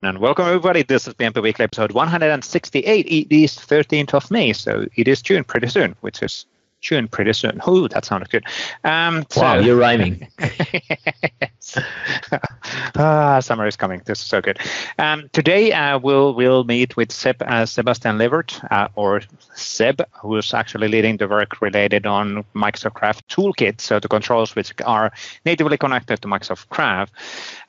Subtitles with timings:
[0.00, 0.84] And welcome everybody.
[0.84, 3.06] This is PnP Weekly episode 168.
[3.06, 6.46] It is 13th of May, so it is June pretty soon, which is
[6.80, 7.60] June pretty soon.
[7.66, 8.44] Ooh, that sounded good.
[8.84, 10.28] Um, wow, so, you're rhyming.
[12.96, 14.00] ah, summer is coming.
[14.04, 14.60] This is so good.
[15.00, 19.22] Um, today uh, we'll we'll meet with Seb uh, Sébastien Levert, uh, or
[19.56, 24.72] Seb, who's actually leading the work related on Microsoft Graph Toolkit, so the controls which
[24.86, 25.12] are
[25.44, 27.10] natively connected to Microsoft Graph.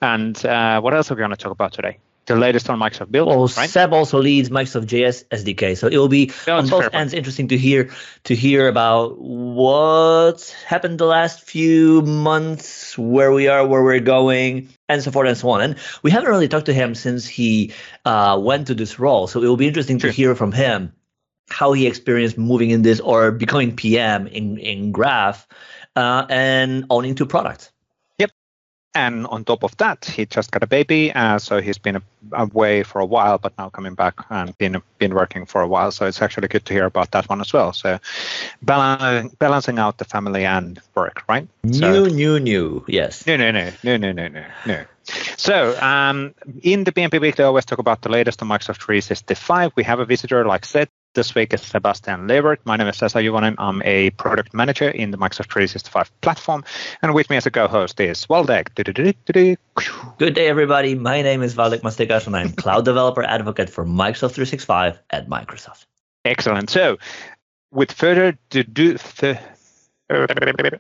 [0.04, 1.98] And uh, what else are we going to talk about today?
[2.26, 3.28] The latest on Microsoft Build.
[3.28, 3.70] Well, right?
[3.70, 7.58] Seb also leads Microsoft JS SDK, so it will be on both ends interesting to
[7.58, 7.90] hear
[8.26, 14.70] to hear about what's happened the last few months, where we are, where we're going,
[14.88, 15.62] and so forth and so on.
[15.62, 17.74] And we haven't really talked to him since he
[18.06, 20.94] uh, went to this role, so it will be interesting to hear from him
[21.50, 25.48] how he experienced moving in this or becoming PM in in Graph
[25.96, 27.72] uh, and owning two products.
[28.96, 32.82] And on top of that, he just got a baby, uh, so he's been away
[32.82, 35.92] for a while, but now coming back and been been working for a while.
[35.92, 37.72] So it's actually good to hear about that one as well.
[37.72, 38.00] So
[38.64, 41.48] balancing balancing out the family and work, right?
[41.64, 42.84] New, so, new, new.
[42.88, 43.28] Yes.
[43.28, 44.86] No, no, no, no, no, no, no, no.
[45.38, 49.72] So um, in the PnP Week, I always talk about the latest on Microsoft 365.
[49.76, 52.60] We have a visitor, like said, this week is Sébastien Levert.
[52.66, 53.56] My name is Vesa Juvonen.
[53.58, 56.64] I'm a product manager in the Microsoft 365 platform.
[57.02, 58.76] And with me as a co-host is Waldek.
[60.18, 60.94] Good day, everybody.
[60.96, 65.86] My name is Waldek Mastykarz, and I'm cloud developer advocate for Microsoft 365 at Microsoft.
[66.26, 66.70] Excellent.
[66.70, 66.98] So
[67.72, 69.38] with further ado, th-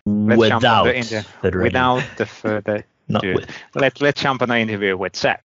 [0.05, 1.25] without, the,
[1.63, 3.50] without the further Not with.
[3.76, 5.40] Let, let's jump on the interview with Seb.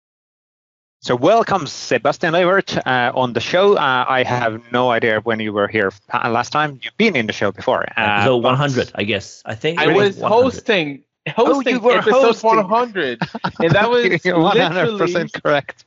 [1.00, 3.76] So welcome, Sébastien Levert, uh, on the show.
[3.76, 6.78] Uh, I have no idea when you were here last time.
[6.82, 7.86] You've been in the show before.
[7.96, 9.42] Uh, so 100, I guess.
[9.44, 10.28] I think I was 100.
[10.28, 12.56] hosting hosting oh, episode hosting.
[12.56, 13.22] 100,
[13.60, 15.84] and that was 100 percent correct.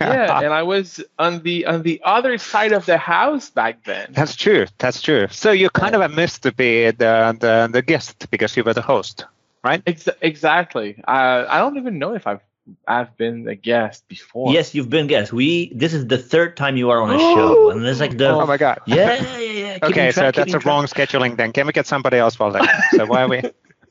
[0.00, 4.08] yeah, and I was on the on the other side of the house back then.
[4.12, 4.66] That's true.
[4.78, 5.28] That's true.
[5.30, 6.04] So you kind yeah.
[6.04, 9.26] of missed to be the, the the guest because you were the host,
[9.64, 9.82] right?
[9.86, 11.02] Ex- exactly.
[11.06, 12.40] Uh, I don't even know if I've
[12.86, 14.52] I've been a guest before.
[14.52, 15.32] Yes, you've been guest.
[15.32, 18.30] We this is the third time you are on a show, and it's like the
[18.30, 18.80] oh my god.
[18.86, 19.78] Yeah, yeah, yeah.
[19.82, 20.64] okay, track, so that's a track.
[20.64, 21.36] wrong scheduling.
[21.36, 22.84] Then can we get somebody else for that?
[22.90, 23.42] so why are we?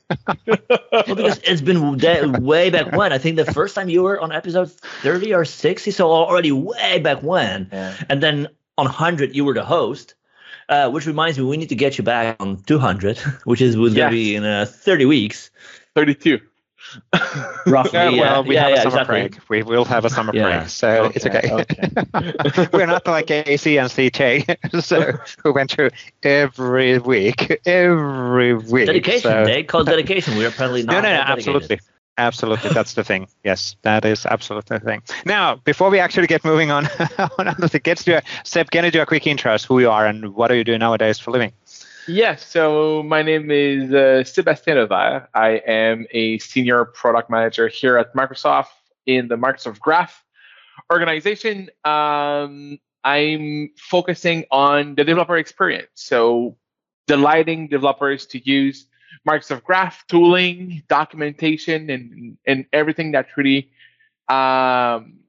[0.48, 1.98] well, because it's been
[2.44, 3.12] way back when.
[3.12, 7.00] I think the first time you were on episode 30 or 60, so already way
[7.00, 7.70] back when.
[7.72, 7.96] Yeah.
[8.10, 8.48] And then
[8.78, 10.14] on 100, you were the host,
[10.70, 13.94] uh, which reminds me, we need to get you back on 200, which is going
[13.94, 14.12] to yes.
[14.12, 15.52] be in uh, 30 weeks.
[15.96, 16.40] 32.
[17.66, 18.22] Roughly, yeah, yeah.
[18.22, 19.30] Well, we yeah, have yeah, a summer exactly.
[19.30, 19.50] break.
[19.50, 21.52] We will have a summer break, so okay, it's okay.
[21.52, 22.68] okay.
[22.74, 25.90] We're not like AC and CJ, so we went through
[26.22, 28.86] every week, every week.
[28.86, 29.32] Dedication.
[29.32, 29.46] So.
[29.46, 30.38] They call dedication.
[30.38, 30.94] We're apparently not.
[30.94, 31.80] No, no, no, absolutely.
[32.18, 33.28] Absolutely, that's the thing.
[33.44, 35.02] Yes, that is absolutely the thing.
[35.26, 36.88] Now, before we actually get moving on,
[37.18, 39.90] I want to get to Seb, can you do a quick intro as who you
[39.90, 41.52] are and what are you doing nowadays for living?
[42.08, 45.28] Yes, so my name is uh, Sébastien Levert.
[45.34, 48.68] I am a senior product manager here at Microsoft
[49.06, 50.24] in the Microsoft Graph
[50.92, 51.70] organization.
[51.84, 55.90] Um, I'm focusing on the developer experience.
[55.96, 56.58] So,
[57.08, 58.86] delighting developers to use
[59.28, 63.70] Microsoft Graph tooling, documentation, and, and everything that really
[64.30, 65.20] um,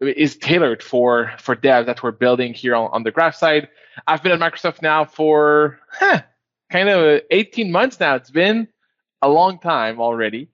[0.00, 3.68] is tailored for, for devs that we're building here on, on the Graph side.
[4.06, 6.22] I've been at Microsoft now for huh,
[6.70, 8.14] kind of 18 months now.
[8.16, 8.68] It's been
[9.22, 10.48] a long time already.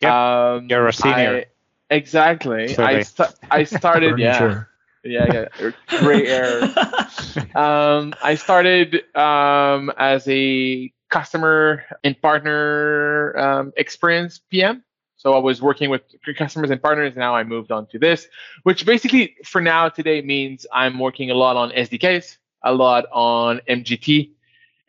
[0.00, 1.44] Yeah, um, you're a senior.
[1.90, 2.76] I, exactly.
[2.76, 4.64] I st- I started yeah.
[5.04, 6.62] Yeah, yeah, gray hair.
[7.54, 14.82] um, I started um, as a customer and partner um, experience PM.
[15.16, 16.02] So I was working with
[16.36, 17.14] customers and partners.
[17.16, 18.28] Now I moved on to this,
[18.64, 23.60] which basically for now today means I'm working a lot on SDKs, a lot on
[23.68, 24.30] MGT,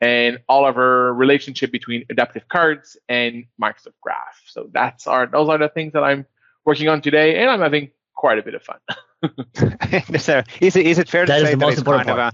[0.02, 4.42] and all of our relationship between adaptive cards and Microsoft Graph.
[4.46, 6.26] So that's our those are the things that I'm
[6.66, 8.80] working on today, and I'm having quite a bit of fun.
[10.20, 12.10] so is it is it fair that to say that it's kind part.
[12.10, 12.32] of a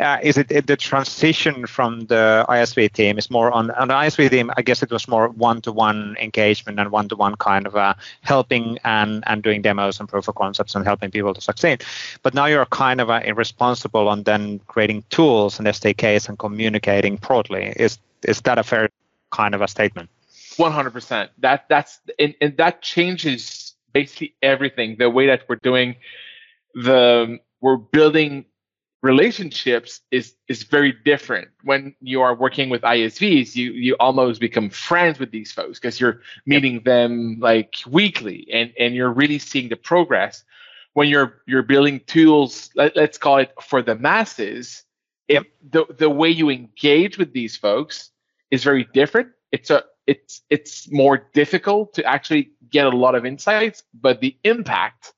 [0.00, 3.94] uh, is it, it, the transition from the ISV team is more on on the
[3.94, 4.50] ISV team?
[4.56, 9.42] I guess it was more one-to-one engagement and one-to-one kind of uh, helping and and
[9.42, 11.84] doing demos and proof of concepts and helping people to succeed.
[12.22, 17.16] But now you're kind of uh, responsible on then creating tools and SDKs and communicating
[17.16, 17.74] broadly.
[17.76, 18.88] Is is that a fair
[19.30, 20.08] kind of a statement?
[20.56, 21.30] One hundred percent.
[21.38, 24.96] That that's and, and that changes basically everything.
[24.98, 25.96] The way that we're doing
[26.74, 28.44] the we're building
[29.02, 31.48] relationships is is very different.
[31.62, 36.00] When you are working with ISVs, you you almost become friends with these folks because
[36.00, 40.44] you're meeting them like weekly and and you're really seeing the progress.
[40.94, 44.84] when you're you're building tools, let, us call it for the masses,
[45.28, 45.44] yep.
[45.70, 48.10] the the way you engage with these folks
[48.50, 49.28] is very different.
[49.52, 54.36] It's a it's it's more difficult to actually get a lot of insights, but the
[54.44, 55.14] impact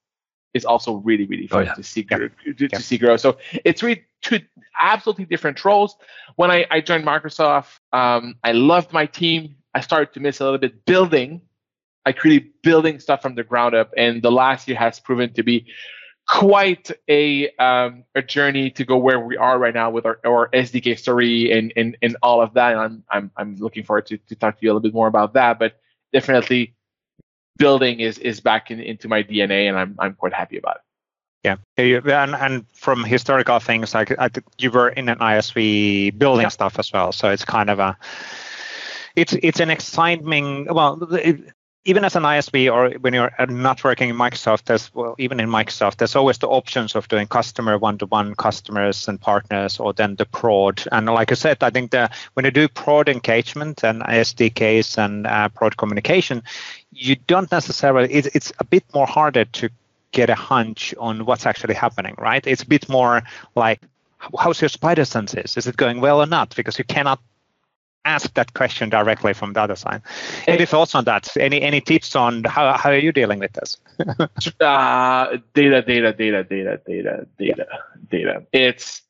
[0.55, 1.75] is also really really fun oh, yeah.
[1.75, 3.17] to see grow, to, to see grow.
[3.17, 4.41] So it's really two
[4.79, 5.97] absolutely different roles.
[6.37, 9.56] When I, I joined Microsoft, um, I loved my team.
[9.75, 11.41] I started to miss a little bit building
[12.06, 13.93] like really building stuff from the ground up.
[13.97, 15.67] And the last year has proven to be
[16.29, 20.49] quite a um, a journey to go where we are right now with our, our
[20.50, 22.73] SDK story and, and and all of that.
[22.73, 25.09] And I'm I'm I'm looking forward to, to talk to you a little bit more
[25.09, 25.59] about that.
[25.59, 25.81] But
[26.12, 26.75] definitely
[27.56, 30.82] building is is back in, into my DNA and I'm I'm quite happy about it.
[31.44, 36.49] Yeah, and and from historical things, like I, you were in an ISV building yeah.
[36.49, 37.97] stuff as well, so it's kind of a
[39.14, 41.41] it's it's an exciting well it,
[41.87, 45.49] even as an ISV or when you're not working in Microsoft, there's well, even in
[45.49, 50.27] Microsoft, there's always the options of doing customer one-to-one customers and partners, or then the
[50.27, 50.83] prod.
[50.91, 55.29] And like I said, I think that when you do prod engagement and SDKs and
[55.29, 56.43] uh, prod communication,
[56.91, 58.12] you don't necessarily.
[58.12, 59.71] It's, it's a bit more harder to
[60.11, 62.44] get a hunch on what's actually happening, right?
[62.47, 63.23] It's a bit more
[63.55, 63.81] like
[64.37, 65.56] how's your spider senses?
[65.56, 66.56] Is it going well or not?
[66.56, 67.21] Because you cannot
[68.06, 70.03] ask that question directly from the other side.
[70.47, 71.29] Any thoughts on that?
[71.38, 73.76] Any any tips on how, how are you dealing with this?
[74.61, 77.67] uh, data, data, data, data, data, data,
[78.11, 78.47] data.
[78.53, 79.03] It's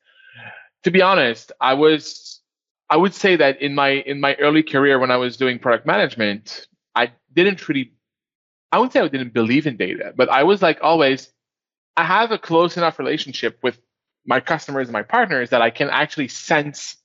[0.83, 2.41] to be honest, I was
[2.89, 5.85] I would say that in my in my early career when I was doing product
[5.85, 7.91] management, I didn't really
[8.71, 11.31] I wouldn't say I didn't believe in data, but I was like always
[11.95, 13.79] I have a close enough relationship with
[14.25, 16.97] my customers and my partners that I can actually sense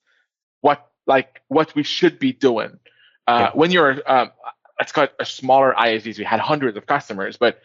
[0.61, 2.78] what like what we should be doing.
[3.26, 3.50] Uh, yeah.
[3.54, 4.31] When you're, um,
[4.78, 7.60] let's call it a smaller ISVs, we had hundreds of customers, but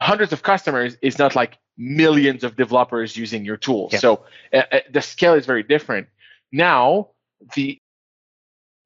[0.00, 3.92] hundreds of customers is not like millions of developers using your tools.
[3.92, 3.98] Yeah.
[4.00, 6.08] So uh, uh, the scale is very different.
[6.52, 7.10] Now,
[7.54, 7.80] the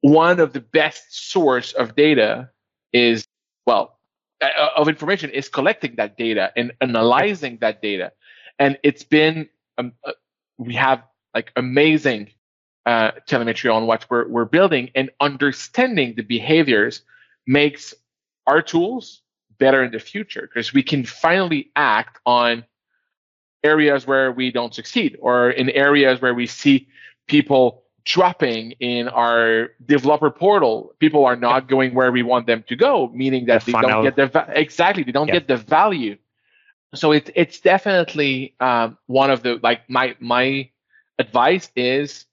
[0.01, 2.49] one of the best source of data
[2.91, 3.25] is
[3.65, 3.97] well
[4.41, 8.11] uh, uh of information is collecting that data and analyzing that data,
[8.59, 10.11] and it's been um, uh,
[10.57, 11.03] we have
[11.33, 12.29] like amazing
[12.85, 17.01] uh, telemetry on what we're, we're building and understanding the behaviors
[17.47, 17.93] makes
[18.47, 19.21] our tools
[19.57, 22.65] better in the future because we can finally act on
[23.63, 26.87] areas where we don't succeed or in areas where we see
[27.27, 30.93] people dropping in our developer portal.
[30.99, 34.03] People are not going where we want them to go meaning that the they don't
[34.03, 35.35] get the va- exactly they don't yeah.
[35.35, 36.17] get the value.
[36.95, 40.69] So it's it's definitely um, one of the like my my
[41.17, 42.25] advice is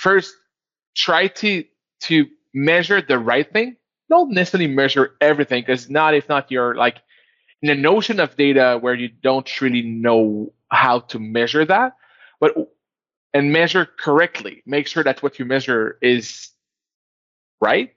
[0.00, 0.34] first
[0.96, 1.64] try to
[2.00, 3.76] to measure the right thing.
[4.08, 6.96] Don't necessarily measure everything because not if not you're like
[7.62, 11.96] in a notion of data where you don't really know how to measure that,
[12.40, 12.54] but
[13.34, 14.62] and measure correctly.
[14.66, 16.48] Make sure that what you measure is
[17.60, 17.94] right,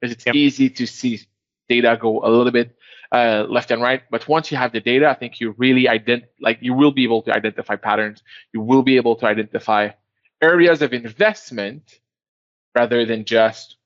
[0.00, 0.34] because it's yep.
[0.34, 1.20] easy to see
[1.68, 2.76] data go a little bit
[3.12, 4.02] uh, left and right.
[4.10, 7.04] But once you have the data, I think you really ident like you will be
[7.04, 8.22] able to identify patterns.
[8.52, 9.90] You will be able to identify
[10.50, 12.00] areas of investment
[12.74, 13.76] rather than just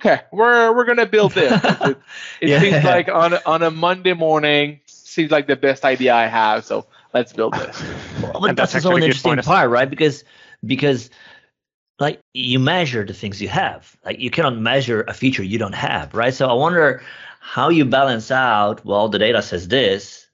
[0.00, 1.52] okay we're we're gonna build this.
[1.80, 1.98] It,
[2.40, 2.60] it yeah.
[2.60, 6.64] seems like on a, on a monday morning seems like the best idea i have
[6.64, 7.82] so let's build this.
[8.22, 9.88] Well, but that's, that's also an interesting part right?
[9.88, 10.24] Because
[10.64, 11.10] because
[11.98, 13.96] like you measure the things you have.
[14.04, 16.34] Like you cannot measure a feature you don't have right?
[16.34, 17.02] So i wonder
[17.40, 20.26] how you balance out well the data says this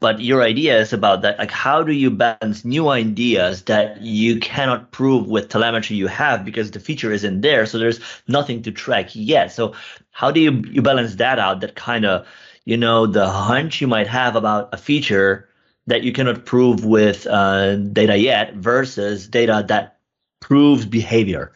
[0.00, 4.40] but your idea is about that like how do you balance new ideas that you
[4.40, 8.72] cannot prove with telemetry you have because the feature isn't there so there's nothing to
[8.72, 9.52] track yet?
[9.52, 9.74] So
[10.10, 12.26] how do you you balance that out that kind of
[12.64, 15.48] you know the hunch you might have about a feature
[15.86, 19.98] that you cannot prove with uh, data yet versus data that
[20.40, 21.52] proves behavior?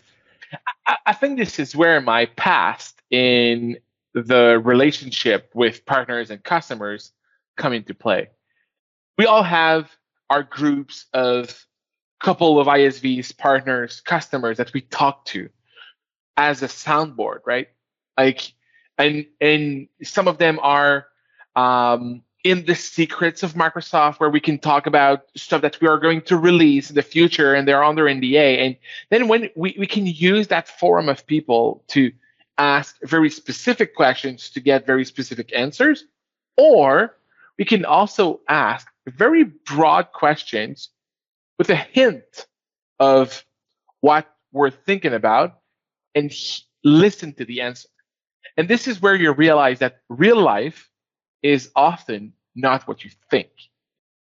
[0.86, 3.78] I, I think this is where my past in
[4.12, 7.12] the relationship with partners and customers
[7.56, 8.28] come into play.
[9.18, 9.90] We all have
[10.30, 11.66] our groups of
[12.20, 15.49] couple of ISVs, partners, customers that we talk to
[16.37, 17.68] as a soundboard, right?
[18.16, 18.52] Like,
[18.96, 21.06] and and some of them are
[21.54, 25.99] um, in the secrets of Microsoft, where we can talk about stuff that we are
[25.99, 28.58] going to release in the future, and they're under NDA.
[28.58, 28.76] And
[29.11, 32.11] then when we, we can use that forum of people to
[32.56, 36.04] ask very specific questions to get very specific answers,
[36.56, 37.16] or
[37.58, 40.90] we can also ask very broad questions
[41.58, 42.46] with a hint
[42.99, 43.44] of
[44.00, 45.61] what we're thinking about
[46.14, 46.32] and
[46.82, 47.88] listen to the answer.
[48.56, 50.88] And this is where you realize that real life
[51.42, 53.50] is often not what you think.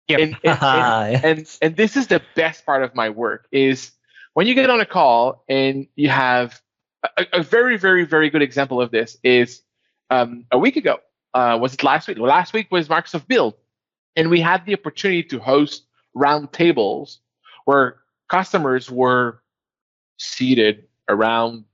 [0.08, 0.20] Yep.
[0.20, 3.92] And, and, and, and, and this is the best part of my work is
[4.34, 6.62] when you get on a call and you have
[7.18, 9.62] a, a very, very, very good example of this is
[10.10, 11.00] um, a week ago.
[11.34, 12.18] Uh, was it last week?
[12.18, 13.56] Well, last week was Microsoft Build,
[14.16, 17.20] and we had the opportunity to host round tables
[17.66, 17.98] where
[18.30, 19.42] customers were
[20.18, 21.66] seated around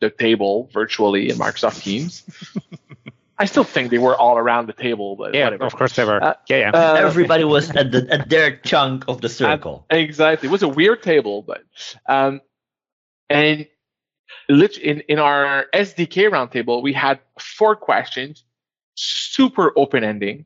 [0.00, 2.24] the table virtually in Microsoft Teams.
[3.38, 5.64] I still think they were all around the table, but yeah, whatever.
[5.64, 6.22] of course they were.
[6.22, 6.70] Uh, yeah, yeah.
[6.70, 9.86] Uh, Everybody was at the at their chunk of the circle.
[9.90, 11.64] exactly, it was a weird table, but
[12.06, 12.40] um,
[13.28, 13.66] and
[14.48, 18.44] in in our SDK roundtable, we had four questions,
[18.94, 20.44] super open ending,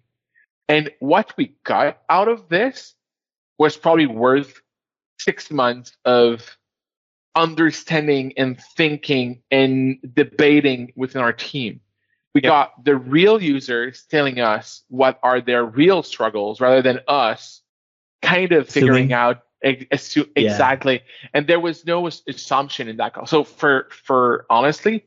[0.68, 2.94] and what we got out of this
[3.58, 4.60] was probably worth
[5.18, 6.58] six months of
[7.34, 11.80] understanding and thinking and debating within our team.
[12.34, 12.50] We yep.
[12.50, 17.62] got the real users telling us what are their real struggles rather than us
[18.22, 20.94] kind of figuring out exactly.
[20.94, 21.28] Yeah.
[21.34, 23.26] And there was no assumption in that call.
[23.26, 25.04] So for for honestly,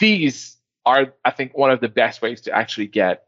[0.00, 0.56] these
[0.86, 3.24] are I think one of the best ways to actually get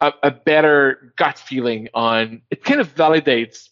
[0.00, 3.68] a, a better gut feeling on it kind of validates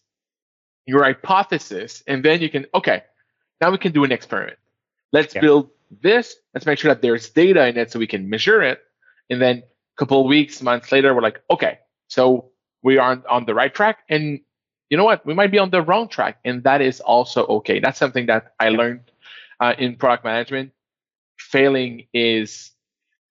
[0.85, 3.03] your hypothesis and then you can okay
[3.61, 4.57] now we can do an experiment.
[5.11, 5.41] Let's yeah.
[5.41, 5.69] build
[6.01, 6.35] this.
[6.53, 8.79] Let's make sure that there's data in it so we can measure it.
[9.29, 12.51] And then a couple of weeks, months later, we're like, okay, so
[12.83, 13.99] we aren't on the right track.
[14.09, 14.39] And
[14.89, 15.25] you know what?
[15.25, 16.39] We might be on the wrong track.
[16.45, 17.79] And that is also okay.
[17.79, 19.11] That's something that I learned
[19.59, 20.71] uh, in product management.
[21.37, 22.71] Failing is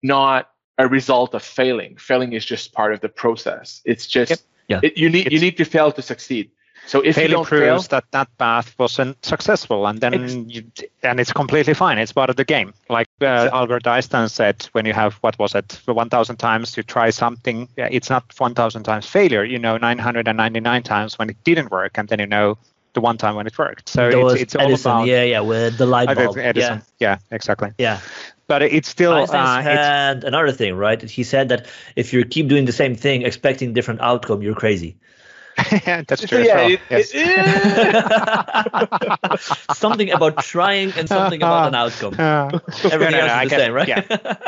[0.02, 1.96] not a result of failing.
[1.96, 3.80] Failing is just part of the process.
[3.84, 4.40] It's just yep.
[4.68, 4.80] yeah.
[4.82, 6.50] It, you need it's, you need to fail to succeed.
[6.86, 10.34] So if Failure you don't proves fail, that that path wasn't successful, and then ex-
[10.34, 10.64] you,
[11.02, 11.98] and it's completely fine.
[11.98, 12.72] It's part of the game.
[12.88, 13.58] Like uh, exactly.
[13.58, 18.08] Albert Einstein said, when you have what was it, 1,000 times you try something, it's
[18.08, 19.44] not 1,000 times failure.
[19.44, 22.56] You know, 999 times when it didn't work, and then you know
[22.94, 23.90] the one time when it worked.
[23.90, 26.38] So it's, it's all Edison, about yeah, yeah, with the light bulb.
[26.38, 26.82] Edison.
[26.98, 27.18] Yeah.
[27.18, 27.72] yeah, exactly.
[27.76, 28.00] Yeah.
[28.48, 31.00] But it's still Einstein uh, had another thing, right?
[31.00, 34.96] He said that if you keep doing the same thing, expecting different outcome, you're crazy.
[35.84, 36.42] That's true.
[36.42, 36.70] Yeah, well.
[36.70, 37.10] it, yes.
[37.14, 37.36] it,
[39.76, 42.14] something about trying and something about an outcome.
[42.18, 43.88] Uh, Everything no, no, else is the same, right?
[43.88, 44.00] Yeah.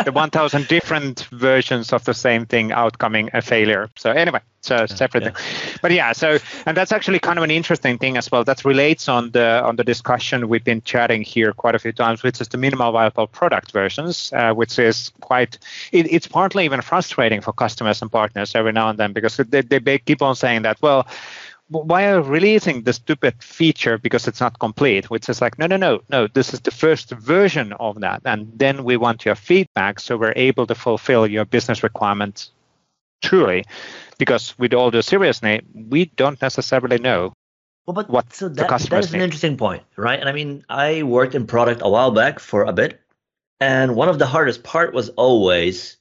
[0.05, 3.91] the 1,000 different versions of the same thing outcoming a failure.
[3.97, 5.31] So anyway, it's a separate yeah.
[5.31, 5.79] thing.
[5.81, 8.45] But yeah, so and that's actually kind of an interesting thing as well.
[8.45, 12.23] That relates on the on the discussion we've been chatting here quite a few times,
[12.23, 15.59] which is the minimal viable product versions, uh, which is quite.
[15.93, 19.63] It, it's partly even frustrating for customers and partners every now and then because they,
[19.63, 21.07] they keep on saying that well
[21.69, 25.77] why are releasing the stupid feature because it's not complete which is like no no
[25.77, 30.01] no no this is the first version of that and then we want your feedback
[30.01, 32.51] so we're able to fulfill your business requirements
[33.23, 33.65] truly
[34.19, 37.33] because with all the seriousness we don't necessarily know
[37.87, 40.21] well, but what so that, the customers that is an interesting point right?
[40.21, 43.01] And i mean i worked in product a while back for a bit
[43.61, 45.97] and one of the hardest part was always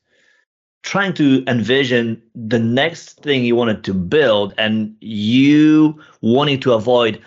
[0.82, 7.22] trying to envision the next thing you wanted to build and you wanting to avoid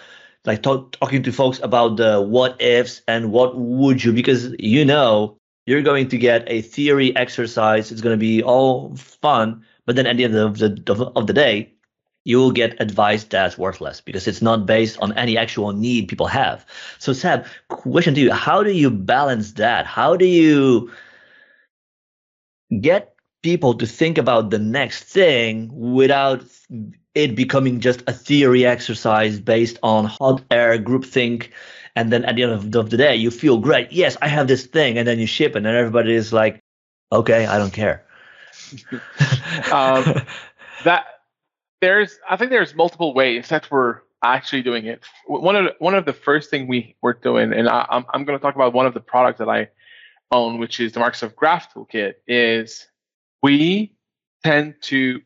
[0.45, 4.85] like talk, talking to folks about the what ifs and what would you because you
[4.85, 7.93] know you're going to get a theory exercise.
[7.93, 11.33] It's going to be all fun but then at the end of the, of the
[11.33, 11.73] day
[12.25, 16.27] you will get advice that's worthless because it's not based on any actual need people
[16.27, 16.65] have.
[16.99, 18.33] So seb question to you.
[18.33, 19.87] How do you balance that?
[19.87, 20.91] How do you
[22.81, 26.45] get people to think about the next thing without
[27.15, 31.51] it becoming just a theory exercise based on hot air groupthink?
[31.97, 34.65] And then at the end of the, day you feel great yes i have this
[34.65, 36.59] thing and then you ship it and then everybody is like
[37.13, 38.03] okay i don't care
[39.73, 40.23] um,
[40.85, 41.05] that
[41.81, 45.95] there's i think there's multiple ways that we're actually doing it one of the, one
[45.95, 48.73] of the first thing we were doing and I, I'm, I'm going to talk about
[48.73, 49.69] one of the products that i
[50.31, 52.87] own which is the microsoft graph toolkit is
[53.43, 53.97] we
[54.45, 55.21] tend to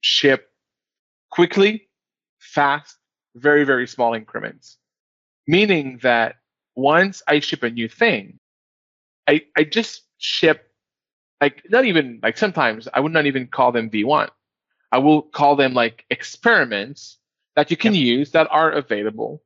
[0.00, 0.50] ship
[1.30, 1.88] quickly,
[2.38, 2.96] fast,
[3.34, 4.78] very, very small increments.
[5.46, 6.36] Meaning that
[6.74, 8.38] once I ship a new thing,
[9.26, 10.67] I, I just ship
[11.40, 14.28] like not even like sometimes I would not even call them V1.
[14.90, 17.18] I will call them like experiments
[17.56, 19.42] that you can use that are available,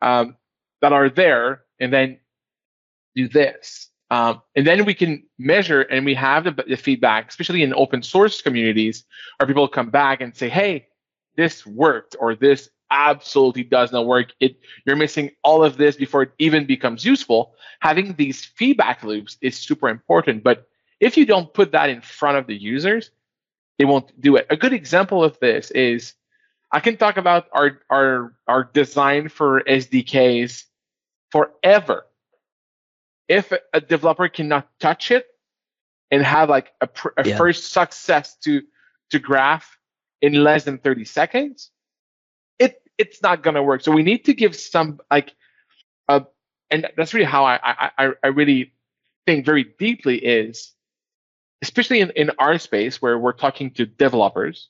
[0.00, 0.36] um,
[0.80, 2.18] that are there, and then
[3.14, 3.88] do this.
[4.10, 8.02] Um, and then we can measure and we have the, the, feedback, especially in open
[8.02, 9.04] source communities,
[9.36, 10.86] where people come back and say, hey,
[11.36, 14.32] this worked or this absolutely does not work.
[14.40, 17.54] It you're missing all of this before it even becomes useful.
[17.80, 20.42] Having these feedback loops is super important.
[20.42, 20.67] But
[21.00, 23.10] if you don't put that in front of the users,
[23.78, 24.46] they won't do it.
[24.50, 26.14] A good example of this is
[26.72, 30.64] I can talk about our our our design for SDKs
[31.30, 32.06] forever.
[33.28, 35.26] If a developer cannot touch it
[36.10, 37.36] and have like a, a yeah.
[37.36, 38.62] first success to
[39.10, 39.78] to graph
[40.20, 41.70] in less than 30 seconds,
[42.58, 43.82] it it's not gonna work.
[43.82, 45.34] So we need to give some like
[46.08, 46.26] a
[46.70, 48.72] and that's really how I I, I really
[49.24, 50.72] think very deeply is
[51.62, 54.68] especially in, in our space where we're talking to developers,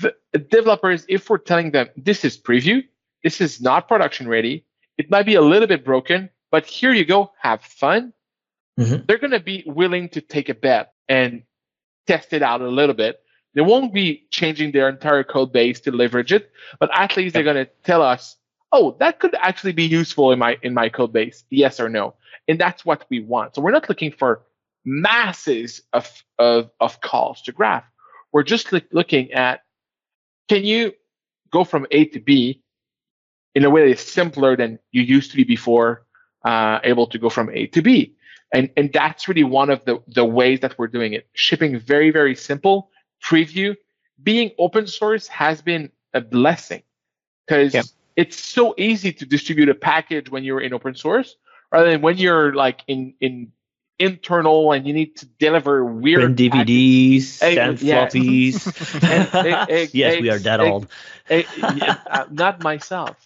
[0.00, 2.82] the developers, if we're telling them this is preview,
[3.22, 4.64] this is not production ready,
[4.96, 8.12] it might be a little bit broken, but here you go, have fun.
[8.78, 9.04] Mm-hmm.
[9.06, 11.42] They're going to be willing to take a bet and
[12.06, 13.20] test it out a little bit.
[13.54, 17.42] They won't be changing their entire code base to leverage it, but at least they're
[17.42, 18.36] going to tell us,
[18.70, 22.14] "Oh, that could actually be useful in my in my code base." Yes or no,
[22.46, 23.54] and that's what we want.
[23.54, 24.42] So we're not looking for
[24.84, 26.08] masses of,
[26.38, 27.84] of, of calls to graph.
[28.32, 29.60] We're just looking at
[30.48, 30.92] can you
[31.50, 32.62] go from A to B
[33.54, 36.06] in a way that is simpler than you used to be before,
[36.44, 38.14] uh, able to go from A to B.
[38.52, 41.28] And, and that's really one of the, the ways that we're doing it.
[41.34, 42.90] Shipping very, very simple,
[43.22, 43.76] preview.
[44.22, 46.82] Being open source has been a blessing
[47.46, 47.82] because yeah.
[48.16, 51.36] it's so easy to distribute a package when you're in open source
[51.72, 53.52] rather than when you're like in, in
[54.00, 58.64] internal and you need to deliver weird Print DVDs, send floppies.
[59.92, 60.88] yes, we are that old.
[61.30, 63.16] uh, not myself,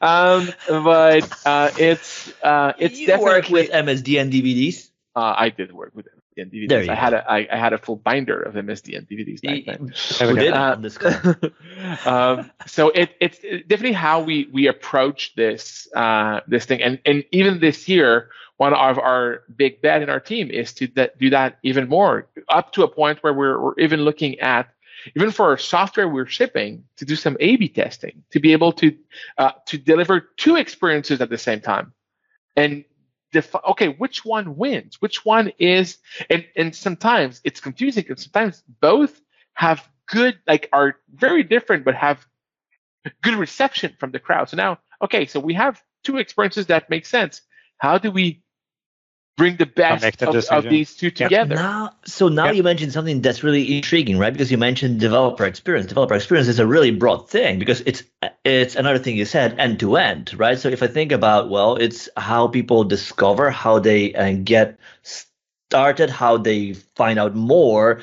[0.00, 4.88] um, but uh, it's uh, it's you definitely work with MSDN DVDs.
[5.14, 6.68] Uh, I did work with MSDN DVDs.
[6.68, 7.00] There you I go.
[7.00, 9.92] had a I, I had a full binder of MSDN DVDs back then.
[10.28, 10.96] Who did uh, on this
[12.06, 17.24] um, so it, it's definitely how we we approach this uh, this thing, and and
[17.30, 21.30] even this year one of our big bet in our team is to that, do
[21.30, 24.68] that even more, up to a point where we're, we're even looking at
[25.16, 28.94] even for our software we're shipping to do some A/B testing to be able to
[29.38, 31.94] uh, to deliver two experiences at the same time,
[32.54, 32.84] and
[33.32, 35.00] defi- okay, which one wins?
[35.00, 35.96] Which one is?
[36.28, 39.22] And and sometimes it's confusing because sometimes both
[39.54, 42.26] have good like are very different but have
[43.22, 44.50] good reception from the crowd.
[44.50, 47.40] So now, okay, so we have two experiences that make sense.
[47.78, 48.42] How do we
[49.40, 51.54] bring the best of, of, these two together.
[51.54, 52.56] Now, so now yep.
[52.56, 54.32] you mentioned something that's really intriguing, right?
[54.32, 55.86] Because you mentioned developer experience.
[55.86, 58.02] Developer experience is a really broad thing because it's
[58.44, 60.58] it's another thing you said end to end, right?
[60.58, 66.10] So if I think about well, it's how people discover, how they uh, get started,
[66.10, 68.02] how they find out more.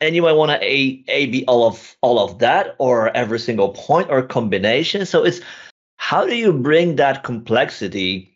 [0.00, 3.40] And you might want to a a b all of all of that, or every
[3.40, 5.04] single point, or combination.
[5.04, 5.40] So it's
[5.96, 8.33] how do you bring that complexity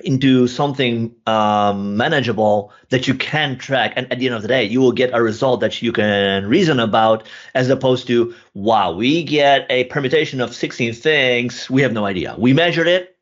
[0.00, 3.92] into something um, manageable that you can track.
[3.96, 6.46] And at the end of the day you will get a result that you can
[6.46, 11.68] reason about as opposed to wow we get a permutation of 16 things.
[11.68, 12.34] We have no idea.
[12.38, 13.16] We measured it.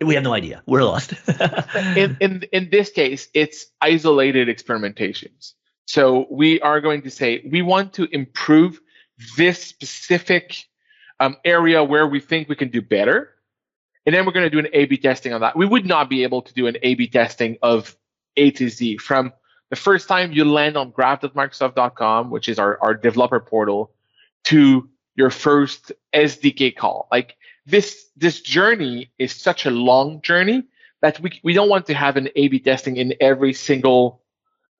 [0.00, 0.62] We have no idea.
[0.66, 1.12] We're lost.
[1.96, 5.52] In, in in this case it's isolated experimentations.
[5.86, 8.80] So we are going to say we want to improve
[9.36, 10.64] this specific
[11.20, 13.30] um, area where we think we can do better
[14.06, 15.56] and then we're going to do an A/B testing on that.
[15.56, 17.96] We would not be able to do an A/B testing of
[18.36, 19.32] A to Z from
[19.70, 23.92] the first time you land on graph.microsoft.com, which is our, our developer portal,
[24.44, 27.08] to your first SDK call.
[27.10, 27.36] Like
[27.66, 30.64] this, this journey is such a long journey
[31.00, 34.21] that we, we don't want to have an A/B testing in every single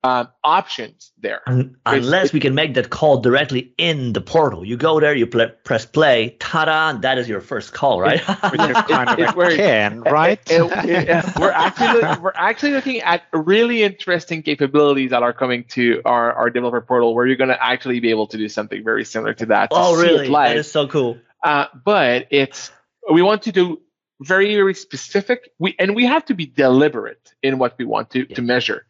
[0.05, 1.43] um, options there.
[1.87, 4.65] unless it, we can make that call directly in the portal.
[4.65, 8.21] You go there, you pl- press play, ta-da, that is your first call, right?
[8.21, 10.41] Which is kind of it, can, right?
[10.51, 16.33] It, we're actually we're actually looking at really interesting capabilities that are coming to our,
[16.33, 19.35] our developer portal, where you're going to actually be able to do something very similar
[19.35, 19.71] to that.
[19.71, 20.29] To oh, really?
[20.29, 21.19] That is so cool.
[21.43, 22.71] Uh, but it's
[23.11, 23.81] we want to do
[24.21, 25.51] very very specific.
[25.59, 28.37] We and we have to be deliberate in what we want to yeah.
[28.37, 28.85] to measure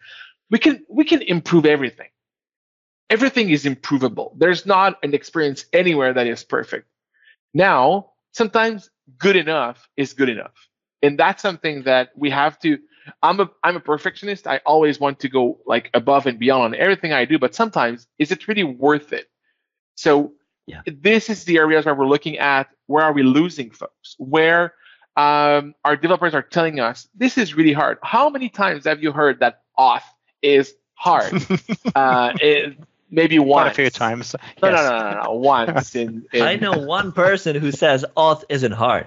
[0.53, 2.09] we can we can improve everything.
[3.11, 4.35] Everything is improvable.
[4.39, 6.87] There's not an experience anywhere that is perfect.
[7.55, 10.69] Now sometimes good enough is good enough.
[11.03, 12.79] And that's something that we have to
[13.23, 14.47] i'm a i'm a perfectionist.
[14.47, 18.07] I always want to go like above and beyond on everything i do but sometimes
[18.19, 19.29] is it really worth it?
[19.97, 20.35] So
[20.67, 20.83] yeah.
[20.87, 24.15] this is the areas where we're looking at where are we losing folks?
[24.19, 24.75] Where
[25.17, 27.99] um, our developers are telling us this is really hard.
[28.03, 30.03] How many times have you heard that auth
[30.43, 31.33] is hard.
[31.95, 32.77] uh, it,
[33.11, 33.65] maybe once.
[33.65, 34.35] Quite a few times.
[34.63, 34.83] No, yes.
[34.83, 35.95] no, no, no, no, Once.
[35.95, 39.07] In, in, I know one person who says auth isn't hard.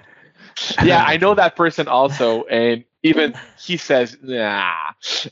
[0.84, 4.72] yeah, I know that person also, and even he says nah.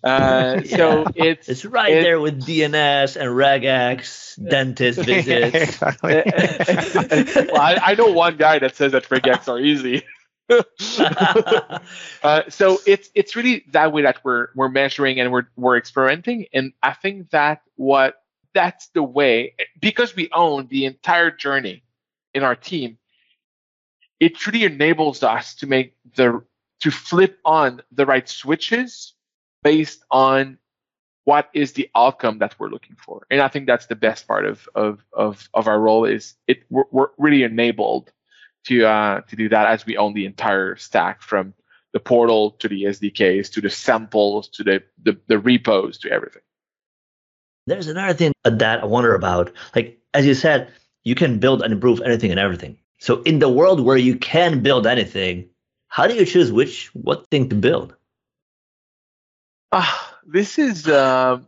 [0.03, 0.77] Uh, yeah.
[0.77, 5.55] So it's it's right it, there with DNS and regex, dentist visits.
[5.55, 6.23] Exactly.
[7.51, 10.03] well, I, I, know one guy that says that regex are easy.
[10.99, 16.47] uh, so it's it's really that way that we're we're measuring and we're we're experimenting,
[16.53, 18.15] and I think that what
[18.53, 21.83] that's the way because we own the entire journey
[22.33, 22.97] in our team.
[24.19, 26.43] It truly enables us to make the
[26.81, 29.13] to flip on the right switches
[29.63, 30.57] based on
[31.25, 33.25] what is the outcome that we're looking for.
[33.31, 36.63] And I think that's the best part of of of, of our role is it
[36.69, 38.11] we're, we're really enabled
[38.65, 41.53] to uh, to do that as we own the entire stack from
[41.93, 46.41] the portal to the SDKs to the samples to the, the, the repos to everything.
[47.67, 49.51] There's another thing that I wonder about.
[49.75, 50.71] Like as you said,
[51.03, 52.77] you can build and improve anything and everything.
[52.99, 55.49] So in the world where you can build anything,
[55.87, 57.95] how do you choose which what thing to build?
[59.71, 61.39] Ah, uh, this is uh,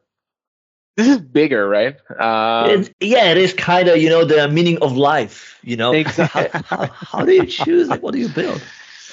[0.95, 1.97] this is bigger, right?
[2.19, 5.59] Um, yeah, it is kind of you know the meaning of life.
[5.63, 6.49] You know, exactly.
[6.53, 7.89] how, how, how, do you choose?
[7.89, 8.61] Like, what do you build?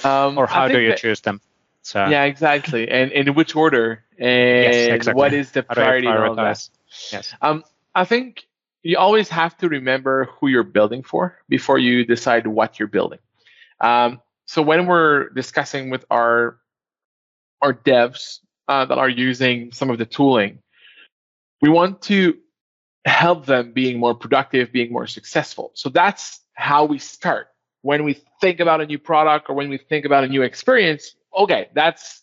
[0.04, 1.40] Um, or how do you that, choose them?
[1.82, 5.18] So yeah, exactly, and in which order, and yes, exactly.
[5.18, 6.68] what is the priority of that?
[7.10, 7.34] Yes.
[7.42, 7.64] Um,
[7.94, 8.46] I think
[8.82, 13.18] you always have to remember who you're building for before you decide what you're building.
[13.80, 16.58] Um, so when we're discussing with our
[17.60, 20.58] our devs uh, that are using some of the tooling,
[21.62, 22.36] we want to
[23.06, 25.70] help them being more productive, being more successful.
[25.74, 27.48] So that's how we start.
[27.82, 31.14] When we think about a new product or when we think about a new experience,
[31.36, 32.22] okay, that's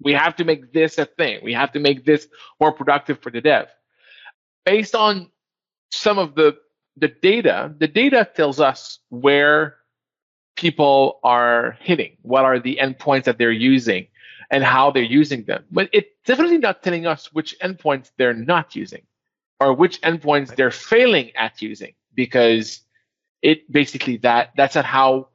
[0.00, 1.40] we have to make this a thing.
[1.42, 2.28] We have to make this
[2.60, 3.66] more productive for the dev.
[4.64, 5.30] Based on
[5.90, 6.56] some of the
[6.96, 9.76] the data, the data tells us where
[10.56, 14.08] people are hitting, what are the endpoints that they're using,
[14.50, 15.64] and how they're using them.
[15.70, 19.02] But it's definitely not telling us which endpoints they're not using
[19.60, 22.80] or which endpoints they're failing at using because
[23.42, 25.28] it basically that that's not how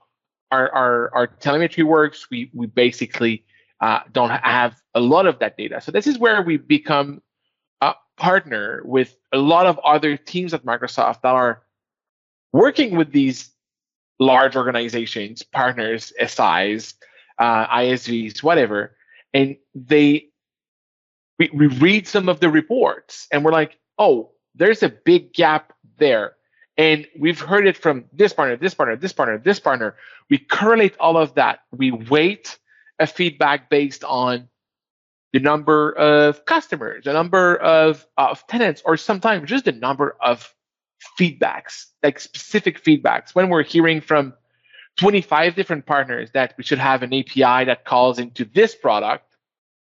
[0.52, 2.28] our, our, our telemetry works.
[2.30, 3.44] We, we basically
[3.82, 5.82] uh, don't have a lot of that data.
[5.82, 7.22] So this is where we become
[7.82, 11.64] a partner with a lot of other teams at Microsoft that are
[12.52, 13.52] working with these
[14.20, 16.94] large organizations, partners, SIs,
[17.40, 18.96] uh, ISVs, whatever,
[19.34, 20.30] and they
[21.40, 25.74] we, we read some of the reports and we're like, oh, there's a big gap
[25.98, 26.34] there.
[26.78, 29.96] And we've heard it from this partner, this partner, this partner, this partner.
[30.30, 31.60] We correlate all of that.
[31.72, 32.58] We weight
[33.00, 34.50] a feedback based on
[35.34, 40.54] the number of customers, the number of, of tenants, or sometimes just the number of
[41.20, 43.36] feedbacks, like specific feedbacks.
[43.36, 44.34] When we're hearing from
[44.98, 49.26] 25 different partners that we should have an API that calls into this product,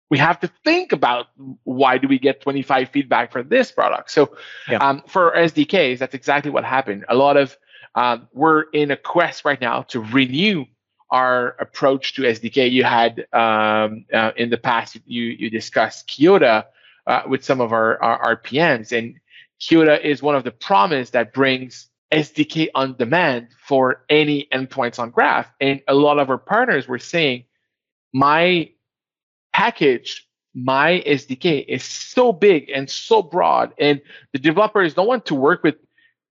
[0.10, 1.28] we have to think about
[1.64, 4.12] why do we get 25 feedback for this product.
[4.12, 4.38] So
[4.70, 4.78] yeah.
[4.78, 7.06] um, for SDKs, that's exactly what happened.
[7.10, 7.58] A lot of
[7.96, 10.66] um, we're in a quest right now to renew
[11.10, 12.70] our approach to SDK.
[12.72, 16.66] You had um, uh, in the past you you discussed Kiota
[17.08, 19.20] uh, with some of our, our RPMs, and
[19.62, 25.10] Kiota is one of the promise that brings SDK on demand for any endpoints on
[25.10, 25.52] Graph.
[25.60, 27.46] And a lot of our partners were saying,
[28.14, 28.70] my
[29.54, 35.36] package, my SDK is so big and so broad, and the developers don't want to
[35.36, 35.76] work with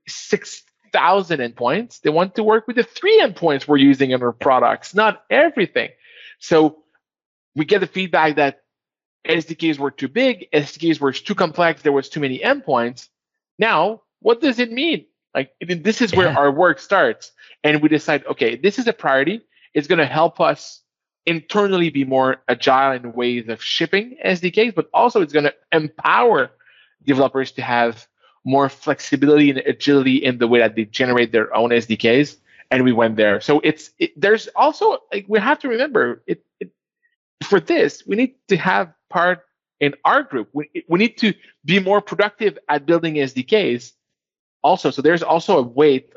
[0.09, 2.01] 6,000 endpoints.
[2.01, 5.91] They want to work with the three endpoints we're using in our products, not everything.
[6.39, 6.85] So
[7.55, 8.63] we get the feedback that
[9.27, 13.09] SDKs were too big, SDKs were too complex, there was too many endpoints.
[13.59, 15.07] Now, what does it mean?
[15.35, 16.37] Like this is where yeah.
[16.37, 17.33] our work starts,
[17.65, 19.43] and we decide, okay, this is a priority.
[19.75, 20.81] It's going to help us
[21.27, 26.51] internally be more agile in ways of shipping SDKs, but also it's going to empower
[27.05, 28.07] developers to have
[28.45, 32.37] more flexibility and agility in the way that they generate their own SDKs.
[32.71, 33.41] And we went there.
[33.41, 36.73] So it's it, there's also like we have to remember it, it
[37.45, 39.45] for this we need to have part
[39.81, 40.49] in our group.
[40.53, 43.93] We, we need to be more productive at building SDKs
[44.65, 44.91] also.
[44.91, 46.13] So there's also a weight,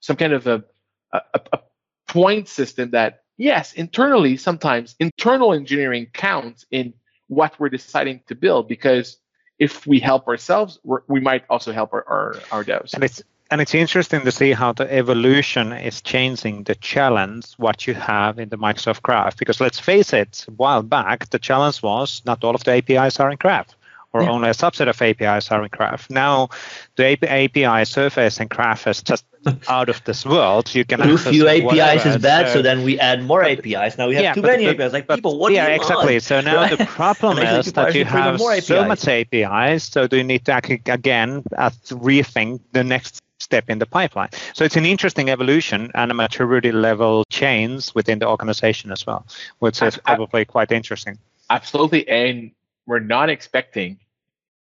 [0.00, 0.64] some kind of a,
[1.12, 1.20] a,
[1.52, 1.60] a
[2.08, 6.92] point system that, yes, internally, sometimes internal engineering counts in
[7.28, 9.16] what we're deciding to build because
[9.58, 12.92] if we help ourselves, we might also help our, our, our devs.
[12.94, 17.86] And it's and it's interesting to see how the evolution is changing the challenge what
[17.86, 19.36] you have in the Microsoft Graph.
[19.36, 23.20] Because let's face it, a while back the challenge was not all of the APIs
[23.20, 23.76] are in Graph,
[24.12, 24.30] or yeah.
[24.30, 26.10] only a subset of APIs are in Graph.
[26.10, 26.50] Now,
[26.96, 29.24] the API surface in Graph is just
[29.68, 30.74] out of this world.
[30.74, 32.08] You can too few APIs whatever.
[32.08, 33.98] is bad, so, so, then we add more APIs.
[33.98, 34.92] Now we have yeah, too many APIs.
[34.92, 35.52] Like people, what?
[35.52, 36.14] Yeah, exactly.
[36.14, 36.22] Want?
[36.22, 40.44] So now the problem is that you have so much APIs, so do you need
[40.44, 44.28] to actually again uh, rethink the next step in the pipeline.
[44.54, 49.26] So it's an interesting evolution and a maturity level change within the organization as well,
[49.58, 51.18] which is probably quite interesting.
[51.50, 52.52] Absolutely, and
[52.86, 53.98] we're not expecting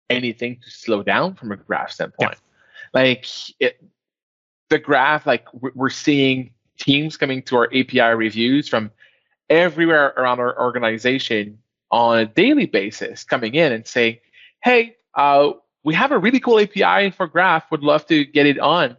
[0.10, 2.36] anything to slow down from a graph standpoint.
[2.36, 3.02] Yeah.
[3.02, 3.26] Like
[3.60, 3.84] it,
[4.69, 8.91] the graph, like we're seeing teams coming to our API reviews from
[9.50, 11.60] everywhere around our organization
[11.91, 14.17] on a daily basis, coming in and saying,
[14.63, 15.52] "Hey, uh,
[15.84, 17.69] we have a really cool API for Graph.
[17.72, 18.95] Would love to get it on."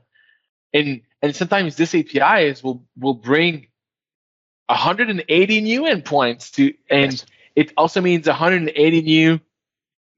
[0.72, 3.68] And and sometimes this API is will will bring
[4.66, 7.26] 180 new endpoints to, and yes.
[7.56, 9.40] it also means 180 new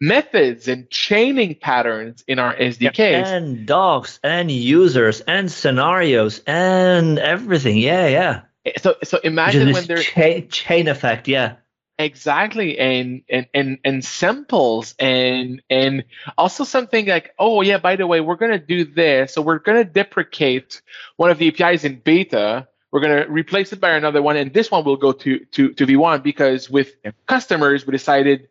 [0.03, 3.25] methods and chaining patterns in our SDKs.
[3.25, 7.79] And docs and users and scenarios and everything.
[7.79, 8.41] Yeah, yeah.
[8.67, 11.55] Eh, so so imagine when there's chain, chain effect, yeah.
[12.01, 12.79] Exactly.
[12.81, 16.05] And, and and and samples and and
[16.37, 19.35] also something like, oh yeah, by the way, we're gonna do this.
[19.35, 20.83] So we're gonna deprecate
[21.17, 22.67] one of the APIs in beta.
[22.91, 25.87] We're gonna replace it by another one, and this one will go to to, to
[25.87, 28.49] V1 because with customers we decided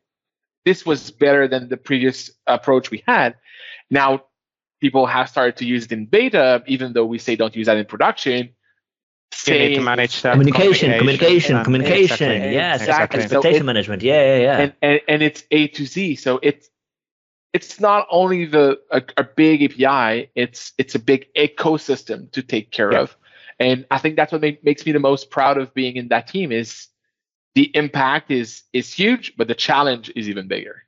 [0.66, 3.36] this was better than the previous approach we had.
[3.90, 4.26] Now,
[4.80, 7.78] people have started to use it in beta, even though we say don't use that
[7.78, 8.50] in production.
[9.48, 12.32] You need to manage that communication, communication, communication.
[12.32, 12.54] Exactly.
[12.54, 13.20] Yes, exactly.
[13.22, 14.04] Expectation so it, management.
[14.04, 14.58] Yeah, yeah, yeah.
[14.58, 16.16] And, and and it's A to Z.
[16.16, 16.70] So it's
[17.54, 20.30] it's not only the a, a big API.
[20.36, 23.02] It's it's a big ecosystem to take care yeah.
[23.02, 23.18] of.
[23.58, 26.28] And I think that's what make, makes me the most proud of being in that
[26.28, 26.88] team is
[27.56, 30.84] the impact is is huge, but the challenge is even bigger.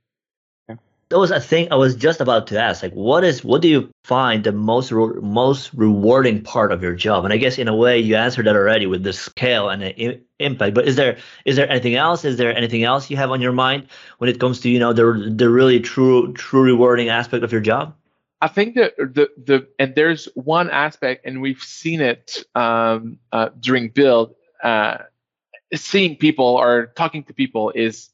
[1.13, 2.81] That was a thing I was just about to ask.
[2.81, 6.95] Like, what is what do you find the most re- most rewarding part of your
[6.95, 7.23] job?
[7.23, 10.09] And I guess in a way you answered that already with the scale and the
[10.09, 10.73] I- impact.
[10.73, 12.25] But is there is there anything else?
[12.25, 14.91] Is there anything else you have on your mind when it comes to you know
[14.91, 17.93] the the really true true rewarding aspect of your job?
[18.41, 23.49] I think that the the and there's one aspect, and we've seen it um, uh,
[23.59, 24.33] during build.
[24.63, 24.97] Uh,
[25.81, 28.09] seeing people or talking to people is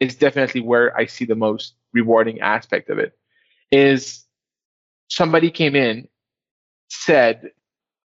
[0.00, 3.16] is definitely where I see the most rewarding aspect of it.
[3.70, 4.24] Is
[5.08, 6.08] somebody came in,
[6.88, 7.50] said,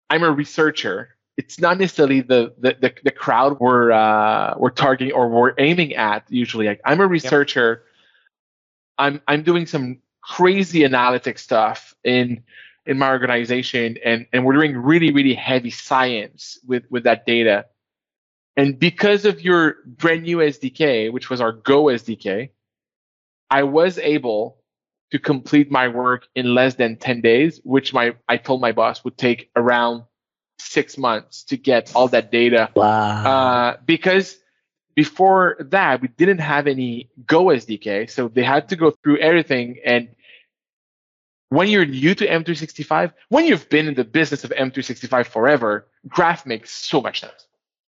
[0.09, 5.13] "I'm a researcher." It's not necessarily the the the, the crowd we're uh, we're targeting
[5.13, 6.25] or we're aiming at.
[6.29, 7.83] Usually, like I'm a researcher.
[7.83, 7.89] Yep.
[8.99, 12.43] I'm I'm doing some crazy analytic stuff in
[12.85, 17.65] in my organization, and and we're doing really really heavy science with with that data
[18.55, 22.49] and because of your brand new SDK, which was our Go SDK,
[23.49, 24.57] I was able
[25.11, 29.03] to complete my work in less than 10 days, which my I told my boss
[29.03, 30.03] would take around
[30.59, 32.69] six months to get all that data.
[32.75, 33.25] Wow.
[33.25, 34.37] Uh, because
[34.95, 39.77] before that, we didn't have any Go SDK, so they had to go through everything.
[39.83, 40.09] And
[41.49, 46.45] when you're new to M365, when you've been in the business of M365 forever, Graph
[46.45, 47.47] makes so much sense.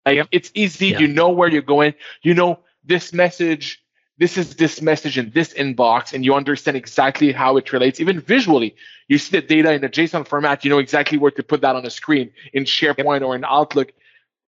[0.07, 0.89] Like it's easy.
[0.89, 1.01] Yeah.
[1.01, 1.95] You know where you're going.
[2.23, 3.83] You know this message.
[4.19, 8.21] This is this message in this inbox, and you understand exactly how it relates, even
[8.21, 8.77] visually.
[9.09, 10.63] You see the data in a JSON format.
[10.63, 13.93] You know exactly where to put that on a screen in SharePoint or in Outlook.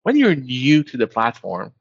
[0.03, 1.73] When you're new to the platform,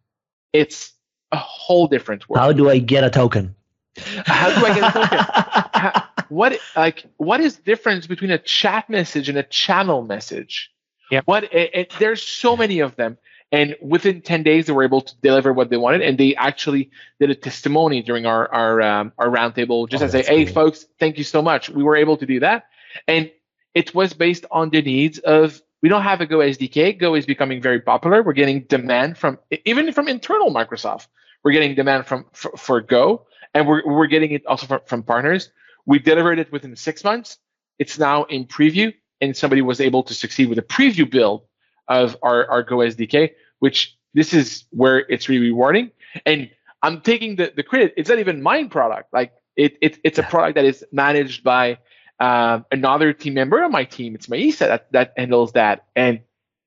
[0.54, 0.92] it's
[1.30, 2.40] a whole different world.
[2.40, 3.54] How do I get a token?
[3.98, 6.02] How do I get a token?
[6.28, 10.70] what like what is difference between a chat message and a channel message?
[11.10, 11.20] Yeah.
[11.26, 13.18] What it, it, there's so many of them.
[13.54, 16.02] And within 10 days, they were able to deliver what they wanted.
[16.02, 16.90] And they actually
[17.20, 20.54] did a testimony during our our, um, our roundtable just oh, to say, hey, cool.
[20.54, 21.70] folks, thank you so much.
[21.70, 22.66] We were able to do that.
[23.06, 23.30] And
[23.72, 26.98] it was based on the needs of we don't have a Go SDK.
[26.98, 28.24] Go is becoming very popular.
[28.24, 31.06] We're getting demand from even from internal Microsoft.
[31.44, 35.04] We're getting demand from for, for Go, and we're we're getting it also from, from
[35.04, 35.52] partners.
[35.86, 37.38] We delivered it within six months.
[37.78, 41.46] It's now in preview, and somebody was able to succeed with a preview build
[41.88, 43.32] of our, our Go SDK,
[43.64, 45.90] which this is where it's really rewarding.
[46.26, 46.50] And
[46.82, 47.94] I'm taking the, the credit.
[47.96, 49.08] It's not even my product.
[49.10, 51.78] Like it, it it's a product that is managed by
[52.20, 54.14] um, another team member on my team.
[54.14, 55.86] It's Maisa that, that handles that.
[55.96, 56.20] And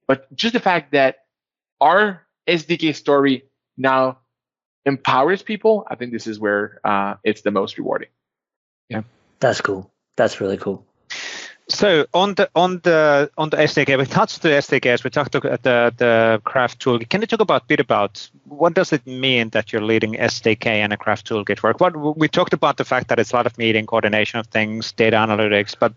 [0.08, 1.18] but just the fact that
[1.80, 3.44] our SDK story
[3.78, 4.18] now
[4.84, 8.10] empowers people, I think this is where uh, it's the most rewarding.
[8.90, 9.04] Yeah,
[9.40, 9.92] that's cool.
[10.16, 10.84] That's really cool.
[11.70, 15.04] So on the on the on the SDK, we touched the SDKs.
[15.04, 16.98] We talked about the the Graph tool.
[17.00, 20.66] Can you talk about a bit about what does it mean that you're leading SDK
[20.66, 21.82] and a Graph toolkit work?
[21.82, 24.94] What we talked about the fact that it's a lot of meeting, coordination of things,
[24.94, 25.94] data analytics, but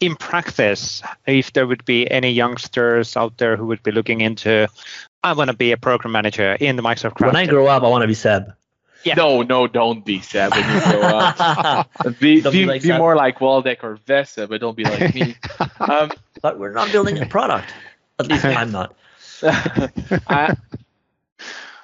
[0.00, 4.68] in practice, if there would be any youngsters out there who would be looking into,
[5.22, 7.34] I want to be a program manager in the Microsoft Graph.
[7.34, 8.54] When I grow up, I want to be Seb.
[9.04, 9.14] Yeah.
[9.14, 12.18] No, no, don't be sad when you grow up.
[12.18, 15.36] be, be, be, like be more like Waldek or Vesa, but don't be like me.
[15.80, 16.10] Um,
[16.42, 17.72] but we're not building a product.
[18.18, 18.94] At least I'm not.
[19.42, 20.54] I,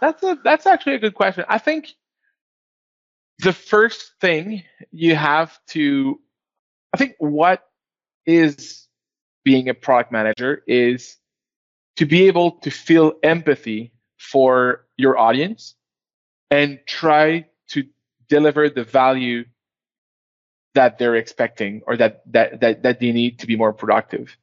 [0.00, 1.44] that's a that's actually a good question.
[1.48, 1.94] I think
[3.38, 6.20] the first thing you have to,
[6.92, 7.66] I think what
[8.26, 8.86] is
[9.44, 11.16] being a product manager is
[11.96, 15.75] to be able to feel empathy for your audience
[16.50, 17.84] and try to
[18.28, 19.44] deliver the value
[20.74, 24.36] that they're expecting or that that that, that they need to be more productive.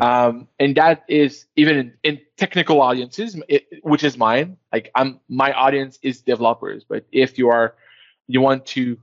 [0.00, 4.56] Um, and that is even in, in technical audiences, it, which is mine.
[4.72, 6.84] Like I'm, my audience is developers.
[6.88, 7.74] But if you are,
[8.26, 8.98] you want to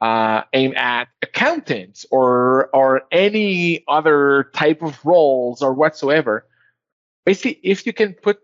[0.00, 6.44] uh, aim at accountants or or any other type of roles or whatsoever,
[7.24, 8.40] basically, if you can put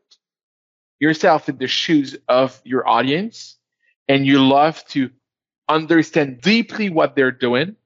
[1.01, 3.57] yourself in the shoes of your audience
[4.09, 5.11] and you love to
[5.69, 7.77] understand deeply what they're doing,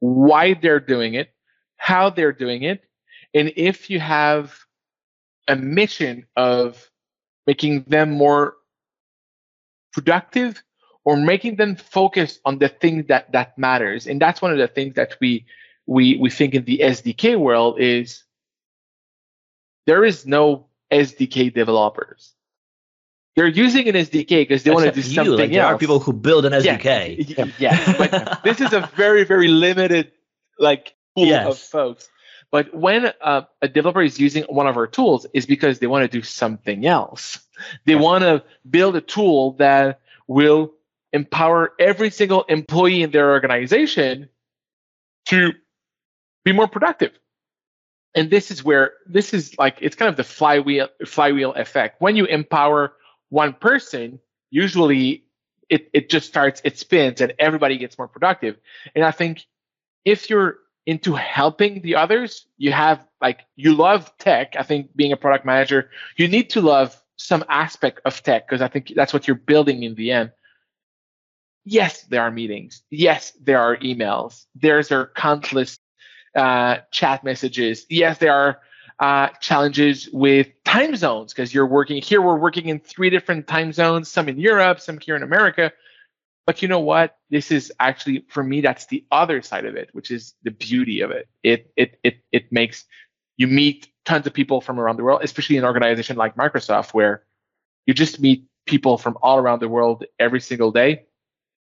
[0.00, 1.32] why they're doing it,
[1.76, 2.84] how they're doing it,
[3.34, 4.54] and if you have
[5.48, 6.90] a mission of
[7.46, 8.56] making them more
[9.92, 10.62] productive
[11.04, 14.06] or making them focus on the thing that that matters.
[14.06, 15.46] And that's one of the things that we
[15.86, 18.22] we we think in the sdk world is
[19.86, 22.34] there is no sdk developers
[23.40, 25.98] they're using an SDK because they want to do you, something like, There are people
[25.98, 27.38] who build an SDK.
[27.38, 27.94] Yeah, yeah.
[27.96, 30.12] but this is a very, very limited
[30.58, 31.46] like pool yes.
[31.46, 32.10] of folks.
[32.50, 36.02] But when uh, a developer is using one of our tools, is because they want
[36.02, 37.38] to do something else.
[37.86, 40.74] They want to build a tool that will
[41.14, 44.28] empower every single employee in their organization
[45.28, 45.52] to
[46.44, 47.12] be more productive.
[48.14, 52.02] And this is where this is like it's kind of the flywheel flywheel effect.
[52.02, 52.92] When you empower
[53.30, 55.24] one person, usually
[55.68, 58.56] it, it just starts, it spins, and everybody gets more productive.
[58.94, 59.46] And I think
[60.04, 64.56] if you're into helping the others, you have like, you love tech.
[64.58, 68.62] I think being a product manager, you need to love some aspect of tech because
[68.62, 70.32] I think that's what you're building in the end.
[71.64, 72.82] Yes, there are meetings.
[72.90, 74.46] Yes, there are emails.
[74.54, 75.78] There's are countless
[76.34, 77.86] uh, chat messages.
[77.90, 78.60] Yes, there are
[79.00, 82.20] uh, challenges with time zones because you're working here.
[82.20, 85.72] We're working in three different time zones, some in Europe, some here in America.
[86.46, 87.16] But you know what?
[87.30, 88.60] This is actually for me.
[88.60, 91.28] That's the other side of it, which is the beauty of it.
[91.42, 92.84] It it it it makes
[93.38, 96.92] you meet tons of people from around the world, especially in an organization like Microsoft,
[96.92, 97.22] where
[97.86, 101.06] you just meet people from all around the world every single day.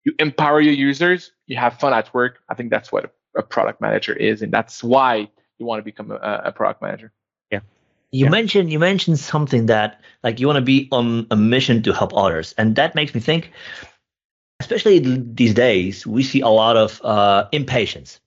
[0.05, 1.33] You empower your users.
[1.47, 2.39] You have fun at work.
[2.49, 6.11] I think that's what a product manager is, and that's why you want to become
[6.11, 7.13] a, a product manager.
[7.51, 7.61] Yeah.
[8.11, 8.31] You yeah.
[8.31, 12.15] mentioned you mentioned something that like you want to be on a mission to help
[12.15, 13.53] others, and that makes me think.
[14.59, 18.21] Especially these days, we see a lot of uh, impatience.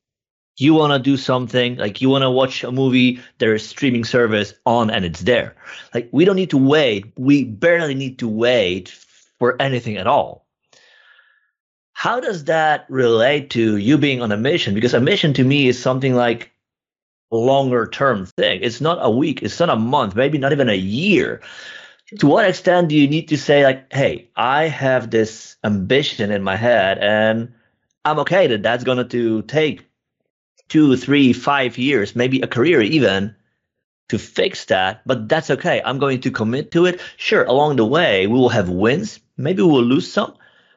[0.57, 4.53] You want to do something, like you want to watch a movie, there's streaming service
[4.65, 5.55] on and it's there.
[5.93, 7.11] Like we don't need to wait.
[7.17, 8.89] We barely need to wait
[9.39, 10.45] for anything at all.
[11.93, 14.73] How does that relate to you being on a mission?
[14.73, 16.51] Because a mission to me is something like
[17.31, 18.61] longer term thing.
[18.61, 21.41] It's not a week, it's not a month, maybe not even a year.
[22.19, 26.41] To what extent do you need to say, like, hey, I have this ambition in
[26.41, 27.53] my head and
[28.03, 29.85] I'm okay that that's going to take
[30.69, 33.35] two, three, five years, maybe a career even
[34.07, 35.81] to fix that, but that's okay.
[35.83, 36.99] I'm going to commit to it.
[37.17, 39.19] Sure, along the way, we will have wins.
[39.37, 40.35] Maybe we will lose some,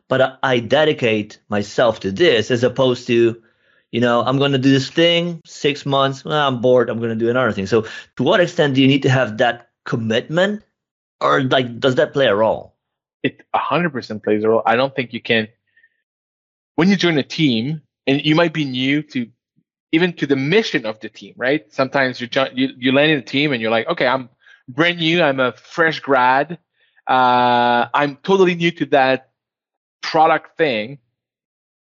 [0.08, 3.42] but I dedicate myself to this as opposed to
[3.92, 7.10] you know, I'm going to do this thing, six months, well, I'm bored, I'm going
[7.10, 7.66] to do another thing.
[7.66, 10.62] So, to what extent do you need to have that commitment,
[11.20, 12.74] or like, does that play a role?
[13.22, 14.62] It 100% plays a role.
[14.66, 15.46] I don't think you can.
[16.74, 19.28] When you join a team, and you might be new to
[19.92, 21.72] even to the mission of the team, right?
[21.72, 24.28] Sometimes you you, you land in a team and you're like, okay, I'm
[24.68, 26.58] brand new, I'm a fresh grad,
[27.06, 29.30] uh, I'm totally new to that
[30.00, 30.98] product thing.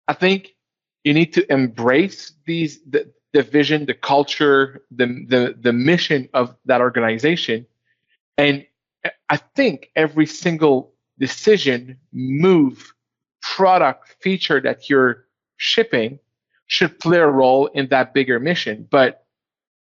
[0.07, 0.55] I think
[1.03, 6.55] you need to embrace these the, the vision the culture the, the the mission of
[6.65, 7.65] that organization
[8.37, 8.65] and
[9.29, 12.93] i think every single decision move
[13.41, 15.25] product feature that you're
[15.57, 16.19] shipping
[16.67, 19.21] should play a role in that bigger mission but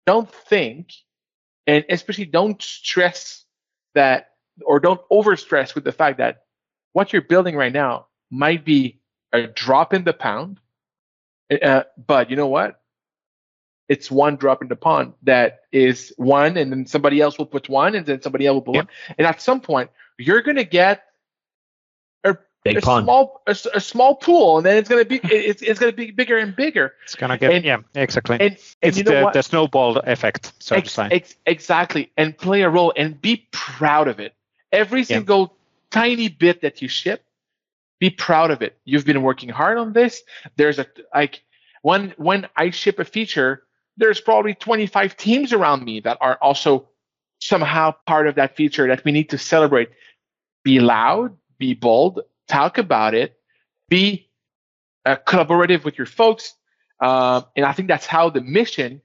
[0.06, 0.92] don't think,
[1.66, 3.44] and especially don't stress
[3.94, 4.30] that
[4.64, 6.44] or don't overstress with the fact that
[6.92, 9.00] what you're building right now might be
[9.32, 10.60] a drop in the pound.
[11.50, 12.80] Uh, but you know what?
[13.88, 17.68] It's one drop in the pond that is one, and then somebody else will put
[17.68, 18.84] one, and then somebody else will put yep.
[18.86, 19.14] one.
[19.18, 21.04] And at some point, you're going to get
[22.24, 23.04] a, Big a pond.
[23.04, 25.96] small a, a, small pool, and then it's going to be it's, it's going to
[25.96, 26.94] be bigger and bigger.
[27.04, 28.38] It's going to get and, yeah exactly.
[28.40, 29.34] And, and it's you know the, what?
[29.34, 31.08] the snowball effect, so ex- to say.
[31.12, 34.34] Ex- exactly, and play a role and be proud of it.
[34.72, 35.56] Every single
[35.92, 37.24] tiny bit that you ship,
[37.98, 38.78] be proud of it.
[38.84, 40.22] You've been working hard on this.
[40.56, 41.42] There's a like
[41.82, 43.64] when when I ship a feature,
[43.96, 46.88] there's probably 25 teams around me that are also
[47.40, 49.90] somehow part of that feature that we need to celebrate.
[50.64, 53.38] Be loud, be bold, talk about it,
[53.88, 54.28] be
[55.04, 56.54] uh, collaborative with your folks,
[57.00, 59.00] uh, and I think that's how the mission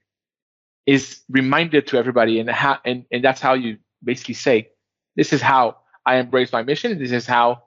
[0.85, 4.69] is reminded to everybody, and how and, and that's how you basically say,
[5.15, 6.97] this is how I embrace my mission.
[6.97, 7.63] This is how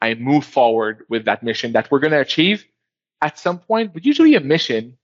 [0.00, 2.64] I move forward with that mission that we're going to achieve
[3.22, 3.94] at some point.
[3.94, 4.96] But usually, a mission,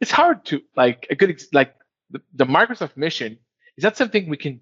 [0.00, 1.74] it's hard to like a good like
[2.10, 3.38] the, the Microsoft mission.
[3.76, 4.60] Is that something we can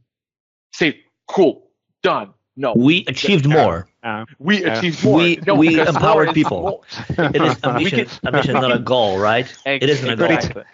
[0.72, 1.00] say?
[1.26, 1.68] Cool,
[2.02, 2.34] done.
[2.56, 3.88] No, we achieved more.
[4.02, 5.18] Uh, we uh, achieved more.
[5.18, 6.84] We no, we empowered people.
[7.10, 9.46] it is a mission, can, a mission, not a goal, right?
[9.64, 9.74] Exactly.
[9.82, 10.64] It isn't a goal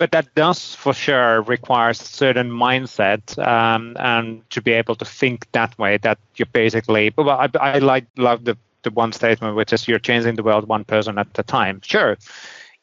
[0.00, 5.46] but that does for sure require certain mindset um, and to be able to think
[5.52, 9.72] that way that you're basically well i, I like love the, the one statement which
[9.72, 11.80] is you're changing the world one person at a time.
[11.84, 12.16] Sure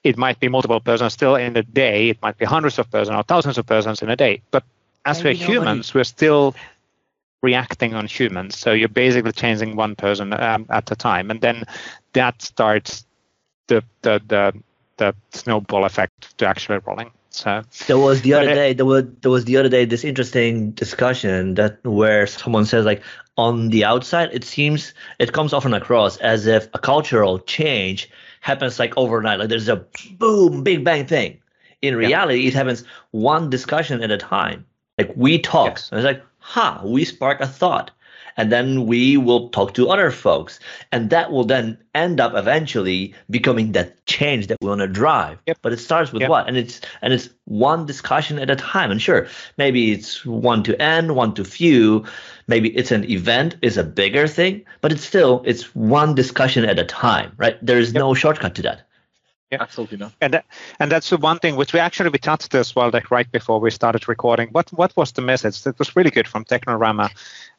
[0.03, 3.18] it might be multiple persons still in a day it might be hundreds of persons
[3.18, 4.63] or thousands of persons in a day but
[5.05, 6.55] as we're humans we're still
[7.41, 11.63] reacting on humans so you're basically changing one person um, at a time and then
[12.13, 13.05] that starts
[13.68, 14.53] the the, the
[14.98, 17.12] the snowball effect to actually rolling.
[17.30, 20.04] So there was the other it, day there was there was the other day this
[20.04, 23.04] interesting discussion that where someone says like
[23.38, 28.10] on the outside it seems it comes often across as if a cultural change
[28.41, 29.86] happens like overnight like there's a
[30.18, 31.39] boom big bang thing.
[31.84, 32.48] In reality, yeah.
[32.48, 34.66] it happens one discussion at a time.
[34.98, 35.89] Like we talk, yes.
[35.91, 37.91] and it's like, ha, huh, we spark a thought
[38.38, 40.59] and then we will talk to other folks
[40.91, 45.39] and that will then end up eventually becoming that change that we want to drive
[45.47, 45.57] yep.
[45.61, 46.29] but it starts with yep.
[46.29, 49.27] what and it's and it's one discussion at a time and sure
[49.57, 52.05] maybe it's one to end one to few
[52.47, 56.79] maybe it's an event is a bigger thing but it's still it's one discussion at
[56.79, 57.99] a time right there is yep.
[57.99, 58.88] no shortcut to that
[59.51, 60.11] yeah, absolutely not.
[60.19, 60.45] And that,
[60.79, 63.61] and that's the one thing which we actually we touched as well, like right before
[63.61, 64.49] we started recording.
[64.49, 65.61] What what was the message?
[65.63, 67.09] That was really good from Techorama.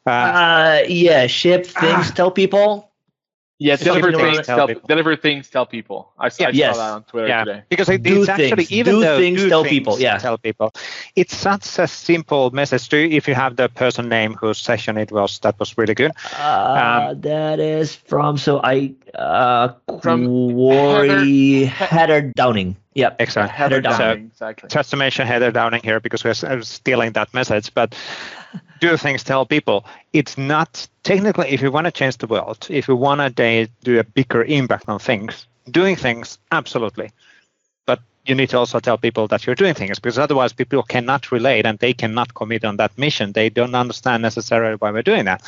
[0.05, 2.13] Uh, uh yeah, ship things, ah.
[2.15, 2.89] tell people.
[3.61, 4.87] Yeah, deliver things, tell, people.
[4.87, 6.13] deliver things, tell people.
[6.17, 6.77] I, yeah, I yes.
[6.77, 7.43] saw that on Twitter yeah.
[7.43, 7.63] today.
[7.67, 9.99] Because it, do it's things, actually even do though things, do tell things, people.
[9.99, 10.71] Yeah, tell people.
[11.17, 12.87] It's such a simple message.
[12.87, 16.11] To if you have the person name whose session it was, that was really good.
[16.39, 22.77] Uh, um, that is from so I uh, from Corey Heather, Heather Downing.
[22.99, 23.15] Yep.
[23.19, 23.51] Excellent.
[23.51, 23.97] Heather Downing.
[24.35, 24.69] So, exactly.
[24.69, 27.95] Just to mention Heather Downing here because we're uh, stealing that message, but
[28.81, 29.85] do things, tell people.
[30.11, 33.99] It's not technically, if you want to change the world, if you want to do
[33.99, 37.11] a bigger impact on things, doing things, absolutely.
[37.85, 41.31] But you need to also tell people that you're doing things because otherwise people cannot
[41.31, 43.31] relate and they cannot commit on that mission.
[43.31, 45.41] They don't understand necessarily why we're doing that.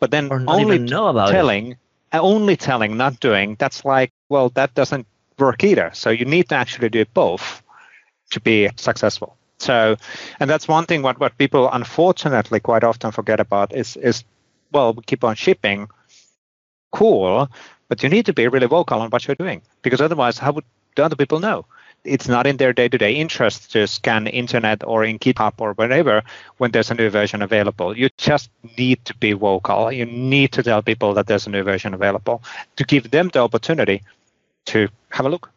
[0.00, 1.78] But then only know about telling, it.
[2.14, 5.06] only telling, not doing, that's like, well, that doesn't
[5.38, 5.90] work either.
[5.94, 7.62] So you need to actually do both
[8.30, 9.36] to be successful.
[9.58, 9.96] So,
[10.40, 14.24] and that's one thing what, what people unfortunately quite often forget about is is
[14.72, 15.88] well, we keep on shipping,
[16.90, 17.48] cool,
[17.88, 20.64] but you need to be really vocal on what you're doing because otherwise, how would
[20.96, 21.64] the other people know?
[22.02, 26.22] It's not in their day-to-day interest to scan internet or in GitHub or whatever
[26.58, 27.96] when there's a new version available.
[27.96, 29.90] You just need to be vocal.
[29.90, 32.42] You need to tell people that there's a new version available
[32.76, 34.02] to give them the opportunity
[34.66, 35.50] to have a look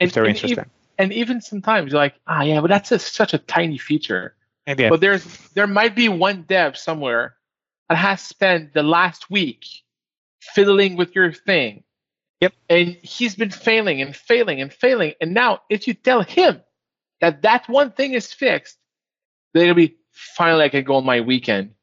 [0.00, 0.66] and, if they're and interested
[0.98, 4.34] and even sometimes you're like, ah, yeah, but that's a, such a tiny feature.
[4.66, 4.88] Yeah.
[4.88, 5.24] But there's
[5.54, 7.36] there might be one dev somewhere
[7.88, 9.64] that has spent the last week
[10.40, 11.84] fiddling with your thing.
[12.40, 12.52] Yep.
[12.68, 15.14] And he's been failing and failing and failing.
[15.20, 16.60] And now, if you tell him
[17.20, 18.76] that that one thing is fixed,
[19.54, 21.74] then it'll be finally I can go on my weekend.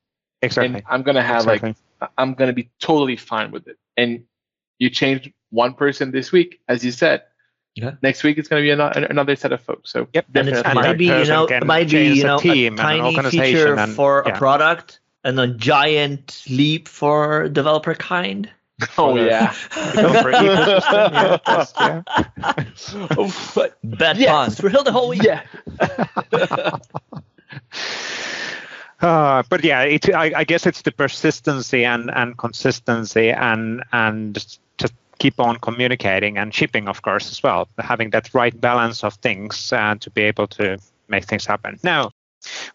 [0.41, 0.75] Exactly.
[0.75, 1.75] And I'm gonna have exactly.
[2.01, 3.77] like I'm gonna be totally fine with it.
[3.95, 4.25] And
[4.77, 7.23] you changed one person this week, as you said.
[7.75, 7.91] Yeah.
[8.01, 9.91] Next week it's going to be another, another set of folks.
[9.91, 12.75] So yep, and it might be you know it might be you know a, a
[12.75, 14.33] tiny feature and, for yeah.
[14.33, 18.49] a product and a giant leap for developer kind.
[18.97, 19.53] Oh yeah.
[19.77, 20.21] oh,
[23.55, 24.31] but, Bad yes.
[24.31, 24.59] puns.
[24.59, 25.23] For the whole week.
[25.23, 25.43] Yeah.
[28.99, 34.57] Uh, but yeah, it, I, I, guess it's the persistency and, and consistency and and
[35.23, 37.61] keep on communicating and shipping, of course, as well.
[37.79, 41.79] Having that right balance of things uh, to be able to make things happen.
[41.81, 42.11] Now,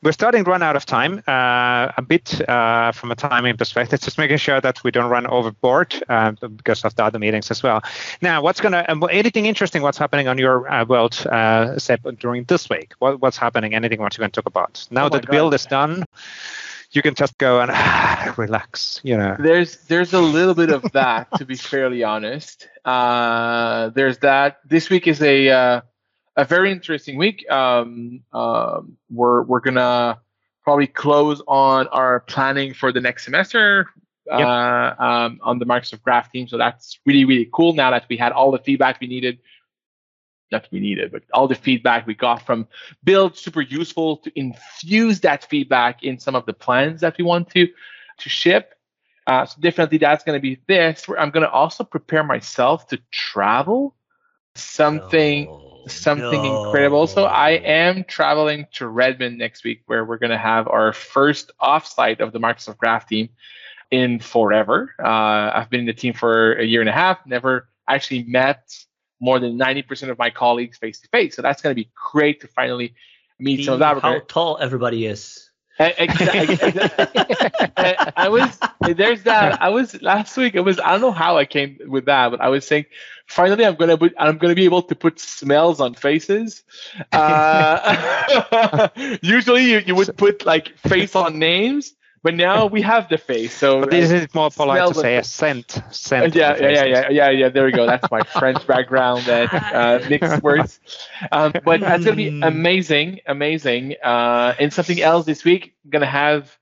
[0.02, 4.00] we're starting to run out of time uh, a bit uh, from a timing perspective,
[4.00, 7.62] just making sure that we don't run overboard uh, because of the other meetings as
[7.62, 7.82] well.
[8.22, 12.44] Now, what's going to, anything interesting, what's happening on your uh, world, uh, Seb, during
[12.44, 12.94] this week?
[12.98, 13.74] What, what's happening?
[13.74, 14.88] Anything what you can talk about?
[14.90, 16.06] Now oh that the build is done,
[16.90, 17.70] you can just go and
[18.38, 19.36] relax, you know.
[19.38, 22.68] There's there's a little bit of that, to be fairly honest.
[22.84, 24.60] Uh, there's that.
[24.64, 25.80] This week is a uh,
[26.36, 27.48] a very interesting week.
[27.50, 30.20] Um, um, we're we're gonna
[30.64, 33.88] probably close on our planning for the next semester
[34.26, 34.40] yep.
[34.40, 36.48] uh, um, on the Microsoft Graph team.
[36.48, 37.74] So that's really really cool.
[37.74, 39.38] Now that we had all the feedback we needed,
[40.50, 42.66] not we needed, but all the feedback we got from
[43.04, 47.50] Build, super useful to infuse that feedback in some of the plans that we want
[47.50, 47.68] to
[48.18, 48.74] to ship.
[49.26, 51.06] Uh, so definitely that's going to be this.
[51.18, 53.94] I'm going to also prepare myself to travel.
[54.54, 55.48] Something.
[55.48, 56.64] Oh something no.
[56.66, 57.06] incredible.
[57.06, 61.50] So I am traveling to Redmond next week, where we're going to have our first
[61.60, 63.28] offsite of the Microsoft Graph team
[63.90, 64.94] in forever.
[64.98, 68.74] Uh, I've been in the team for a year and a half, never actually met
[69.20, 71.36] more than 90% of my colleagues face to face.
[71.36, 72.94] So that's going to be great to finally
[73.38, 74.00] meet some of that.
[74.00, 75.44] How tall everybody is.
[75.80, 76.58] Exactly.
[78.16, 78.58] I was
[78.96, 79.62] there's that.
[79.62, 80.56] I was last week.
[80.56, 82.86] It was I don't know how I came with that, but I was saying
[83.28, 86.64] finally I'm gonna put I'm gonna be able to put smells on faces.
[87.12, 88.88] Uh,
[89.22, 93.54] usually you, you would put like face on names, but now we have the face.
[93.54, 95.82] So but this is more polite to say a scent.
[95.90, 96.34] Scent.
[96.34, 97.48] Yeah, yeah, yeah, yeah, yeah, yeah.
[97.48, 97.86] There we go.
[97.86, 100.80] That's my French background that uh, mixed words.
[101.32, 103.96] Um, but that's gonna be amazing, amazing.
[104.02, 106.56] Uh, and something else this week, I'm gonna have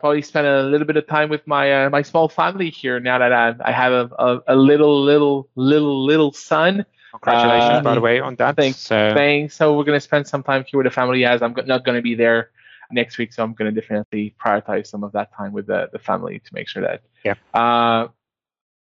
[0.00, 3.18] probably spend a little bit of time with my uh, my small family here now
[3.18, 6.84] that I, I have a, a, a, little little little little son.
[7.12, 8.56] Congratulations, uh, by the way, on that.
[8.56, 8.78] Thanks.
[8.78, 9.12] So.
[9.14, 9.54] Thanks.
[9.54, 12.14] So we're gonna spend some time here with the family as I'm not gonna be
[12.14, 12.50] there
[12.90, 16.38] next week, so I'm gonna definitely prioritize some of that time with the, the family
[16.38, 17.34] to make sure that yeah.
[17.52, 18.08] Uh,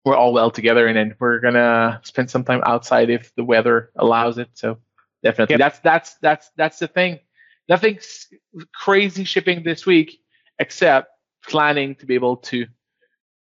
[0.06, 3.92] we're all well together, and then we're gonna spend some time outside if the weather
[3.96, 4.50] allows it.
[4.54, 4.78] So
[5.24, 5.60] definitely, yep.
[5.60, 7.20] that's that's that's that's the thing.
[7.68, 8.28] Nothing's
[8.74, 10.20] crazy shipping this week
[10.58, 11.10] except
[11.48, 12.66] planning to be able to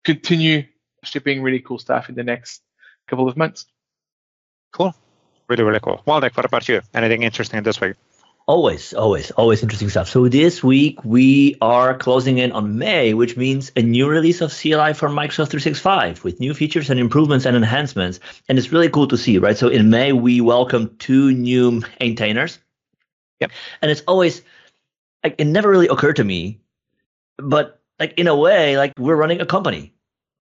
[0.05, 0.65] continue
[1.05, 2.63] shipping really cool stuff in the next
[3.09, 3.67] couple of months.
[4.73, 4.95] Cool.
[5.49, 6.03] Really, really cool.
[6.07, 6.81] Waldek, what about you?
[6.95, 7.95] Anything interesting this week?
[8.49, 10.09] Always, always, always interesting stuff.
[10.09, 14.53] So this week we are closing in on May, which means a new release of
[14.53, 18.21] CLI for Microsoft 365 with new features and improvements and enhancements.
[18.49, 19.59] And it's really cool to see, right?
[19.59, 22.61] So in May we welcome two new maintainers.
[23.41, 23.51] Yep.
[23.83, 24.43] And it's always
[25.25, 26.61] like it never really occurred to me
[27.39, 29.93] but like in a way, like we're running a company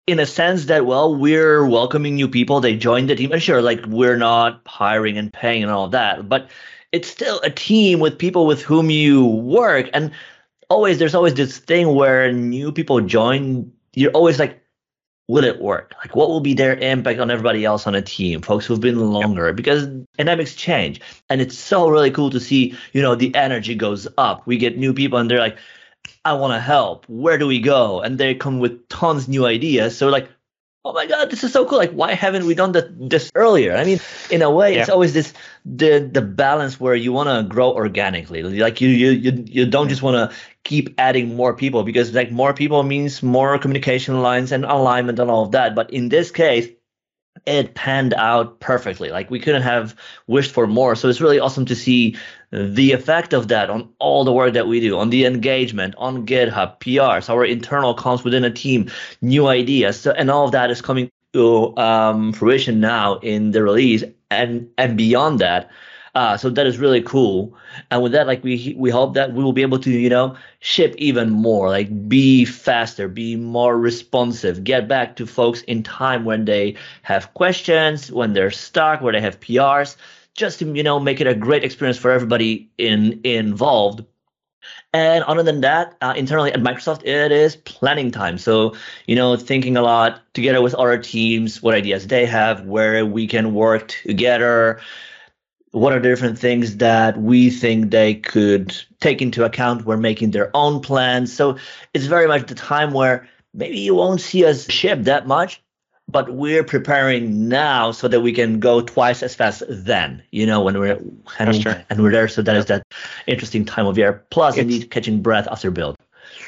[0.07, 3.63] in a sense that well we're welcoming new people they join the team and sure
[3.63, 6.49] like we're not hiring and paying and all that but
[6.93, 10.13] it's still a team with people with whom you work and
[10.69, 14.63] always there's always this thing where new people join you're always like
[15.29, 18.41] will it work like what will be their impact on everybody else on a team
[18.43, 19.87] folks who've been longer because
[20.17, 24.47] dynamics change and it's so really cool to see you know the energy goes up
[24.47, 25.59] we get new people and they're like
[26.25, 27.07] I want to help.
[27.09, 28.01] Where do we go?
[28.01, 29.97] And they come with tons new ideas.
[29.97, 30.29] So like,
[30.85, 31.79] oh my god, this is so cool.
[31.79, 33.77] Like, why haven't we done that this earlier?
[33.77, 34.01] I mean,
[34.31, 34.81] in a way, yeah.
[34.81, 35.33] it's always this
[35.65, 38.43] the the balance where you want to grow organically.
[38.43, 42.31] Like you you you you don't just want to keep adding more people because like
[42.31, 45.75] more people means more communication lines and alignment and all of that.
[45.75, 46.69] But in this case,
[47.47, 49.11] it panned out perfectly.
[49.11, 50.95] Like we couldn't have wished for more.
[50.97, 52.17] So it's really awesome to see
[52.53, 56.27] the effect of that on all the work that we do, on the engagement, on
[56.27, 58.91] GitHub, PRs, our internal comms within a team,
[59.23, 63.63] new ideas, so, and all of that is coming to um, fruition now in the
[63.63, 65.71] release and and beyond that.
[66.17, 67.57] Uh, so that is really cool.
[67.93, 70.37] And with that, like we we hope that we will be able to, you know,
[70.59, 76.25] ship even more, like be faster, be more responsive, get back to folks in time
[76.25, 79.97] when they have questions, when they're stuck, where they have PRs,
[80.35, 84.05] just to, you know, make it a great experience for everybody in involved.
[84.93, 88.39] And other than that, uh, internally at Microsoft, it is planning time.
[88.39, 88.75] So,
[89.07, 93.27] you know, thinking a lot together with other teams, what ideas they have, where we
[93.27, 94.81] can work together,
[95.71, 100.33] what are the different things that we think they could take into account when making
[100.33, 101.33] their own plans.
[101.33, 101.57] So
[101.95, 105.63] it's very much the time where maybe you won't see us ship that much,
[106.11, 110.23] but we're preparing now so that we can go twice as fast then.
[110.31, 111.01] You know, when we're
[111.39, 112.29] and, and we're there.
[112.29, 112.83] So that is that
[113.27, 114.25] interesting time of year.
[114.31, 115.97] Plus, it's, need catching breath after build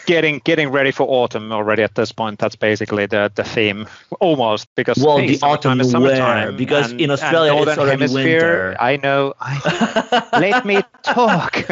[0.07, 2.39] getting getting ready for autumn already at this point.
[2.39, 3.87] That's basically the, the theme
[4.21, 8.69] almost because well hey, the autumn is summertime because and, in Australia it's already hemisphere,
[8.69, 8.77] winter.
[8.81, 9.35] I know.
[9.41, 11.65] I, let me talk.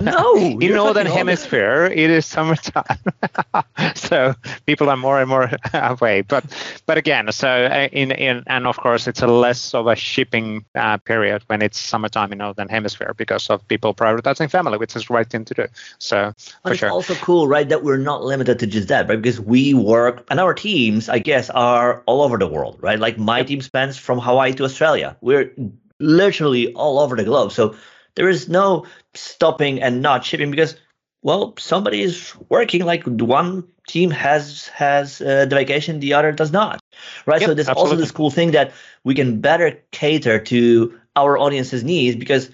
[0.00, 2.98] no, in northern hemisphere it is summertime,
[3.94, 4.34] so
[4.66, 6.22] people are more and more away.
[6.22, 6.44] But
[6.86, 10.64] but again, so uh, in in and of course it's a less of a shipping
[10.74, 15.06] uh, period when it's summertime in northern hemisphere because of people prioritizing family, which is
[15.06, 15.66] the right thing to do.
[15.98, 16.32] So
[16.62, 16.90] but for sure.
[17.26, 17.68] Cool, right?
[17.68, 19.20] That we're not limited to just that, right?
[19.20, 23.00] Because we work and our teams, I guess, are all over the world, right?
[23.00, 25.16] Like my team spans from Hawaii to Australia.
[25.20, 25.52] We're
[25.98, 27.50] literally all over the globe.
[27.50, 27.74] So
[28.14, 30.76] there is no stopping and not shipping because,
[31.20, 32.84] well, somebody is working.
[32.84, 36.78] Like one team has has uh, the vacation, the other does not,
[37.26, 37.40] right?
[37.40, 37.90] Yep, so there's absolutely.
[37.90, 38.72] also this cool thing that
[39.02, 42.50] we can better cater to our audience's needs because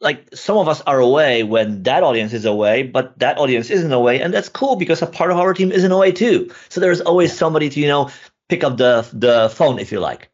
[0.00, 3.92] like some of us are away when that audience is away, but that audience isn't
[3.92, 6.50] away, and that's cool because a part of our team isn't away too.
[6.68, 8.10] So there's always somebody to you know
[8.48, 10.30] pick up the the phone if you like.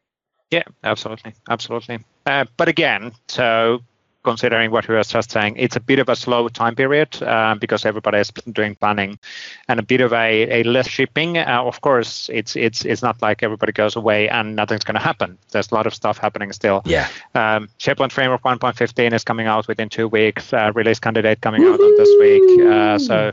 [0.51, 1.99] Yeah, absolutely, absolutely.
[2.25, 3.81] Uh, but again, so
[4.25, 7.55] considering what we were just saying, it's a bit of a slow time period uh,
[7.55, 9.17] because everybody is doing planning
[9.69, 11.37] and a bit of a, a less shipping.
[11.37, 15.01] Uh, of course, it's it's it's not like everybody goes away and nothing's going to
[15.01, 15.37] happen.
[15.51, 16.81] There's a lot of stuff happening still.
[16.85, 17.07] Yeah.
[17.35, 20.51] Um, SharePoint Framework 1.15 is coming out within two weeks.
[20.51, 21.73] Uh, release candidate coming Woo-hoo!
[21.75, 22.67] out on this week.
[22.67, 23.31] Uh, so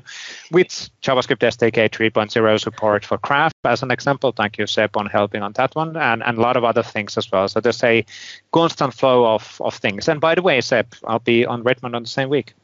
[0.53, 0.69] with
[1.03, 4.33] JavaScript SDK 3.0 support for Graph as an example.
[4.33, 7.17] Thank you, Seb, on helping on that one and, and a lot of other things
[7.17, 7.49] as well.
[7.49, 8.05] So there's a
[8.53, 10.09] constant flow of, of things.
[10.09, 12.55] And by the way, Seb, I'll be on Redmond on the same week.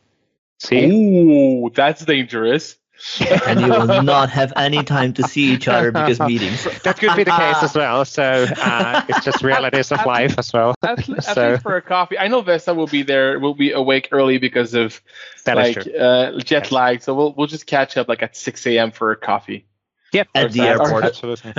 [0.58, 0.86] See?
[0.86, 2.76] Ooh, that's dangerous.
[3.46, 6.64] and you will not have any time to see each other because meetings.
[6.82, 8.04] That could be the case as well.
[8.04, 10.74] So uh, it's just realities of life as well.
[10.82, 11.50] At, so.
[11.50, 12.18] least for a coffee.
[12.18, 13.38] I know Vesa will be there.
[13.38, 15.00] Will be awake early because of
[15.44, 17.02] that like uh, jet lag.
[17.02, 18.90] So we'll we'll just catch up like at 6 a.m.
[18.90, 19.64] for a coffee.
[20.12, 21.04] Yep, at the airport.
[21.04, 21.52] Absolutely.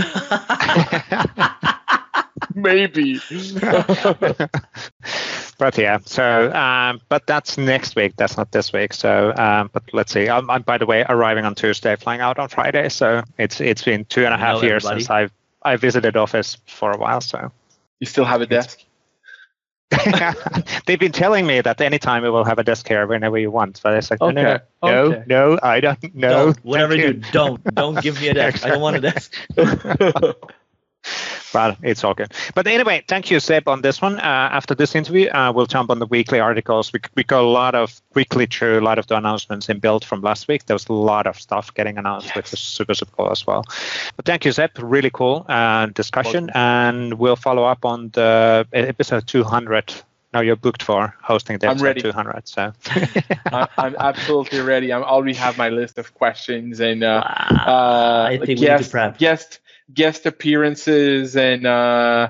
[2.56, 3.16] Maybe.
[5.58, 8.16] but yeah, so um, but that's next week.
[8.18, 8.94] That's not this week.
[8.94, 10.30] So, um, but let's see.
[10.30, 12.90] I'm, I'm, by the way arriving on Tuesday, flying out on Friday.
[12.90, 15.02] So it's it's been two and a half years everybody.
[15.02, 15.32] since I've
[15.64, 17.22] I visited office for a while.
[17.22, 17.52] So
[18.00, 18.84] you still have a desk.
[20.86, 23.80] They've been telling me that anytime we will have a desk here whenever you want.
[23.82, 24.34] But it's like, okay.
[24.34, 25.24] no, no, okay.
[25.26, 26.30] no, no, I don't know.
[26.30, 28.64] Don't, whatever you do, don't, don't give me a desk.
[28.64, 29.34] I don't want a desk
[31.54, 32.34] but it's all good.
[32.56, 34.20] But anyway, thank you, Seb, on this one.
[34.20, 36.92] Uh, after this interview, uh, we'll jump on the weekly articles.
[36.94, 40.06] We, we got a lot of quickly through a lot of the announcements in build
[40.06, 40.66] from last week.
[40.66, 42.36] There was a lot of stuff getting announced, yes.
[42.36, 43.64] which was super, super cool as well.
[44.16, 44.72] But thank you, Seb.
[44.80, 46.50] Really cool uh, discussion.
[46.54, 49.94] And we'll follow up on the episode 200
[50.34, 52.02] now you're booked for hosting the I'm ready.
[52.02, 52.72] 200 so
[53.78, 57.64] i'm absolutely ready i already have my list of questions and uh, wow.
[57.66, 59.60] uh I think guest, guest
[59.94, 62.30] guest appearances and uh,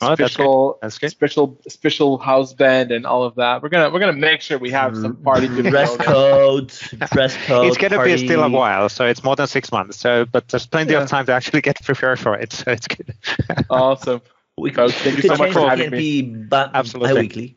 [0.00, 3.62] oh, special that's that's special special house band and all of that.
[3.62, 6.72] We're gonna we're gonna make sure we have some party dress code,
[7.12, 7.66] dress code.
[7.66, 8.16] It's gonna party.
[8.16, 9.98] be still a while, so it's more than six months.
[9.98, 11.02] So, but there's plenty yeah.
[11.02, 12.52] of time to actually get prepared for it.
[12.52, 13.14] So it's good.
[13.70, 14.22] awesome.
[14.56, 15.98] We, Folks, thank you so much for having me.
[15.98, 17.14] Be bi- Absolutely.
[17.14, 17.56] Bi-weekly.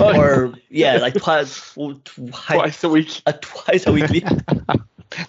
[0.00, 3.20] or yeah, like twice, twice a week.
[3.26, 4.24] Uh, twice a weekly.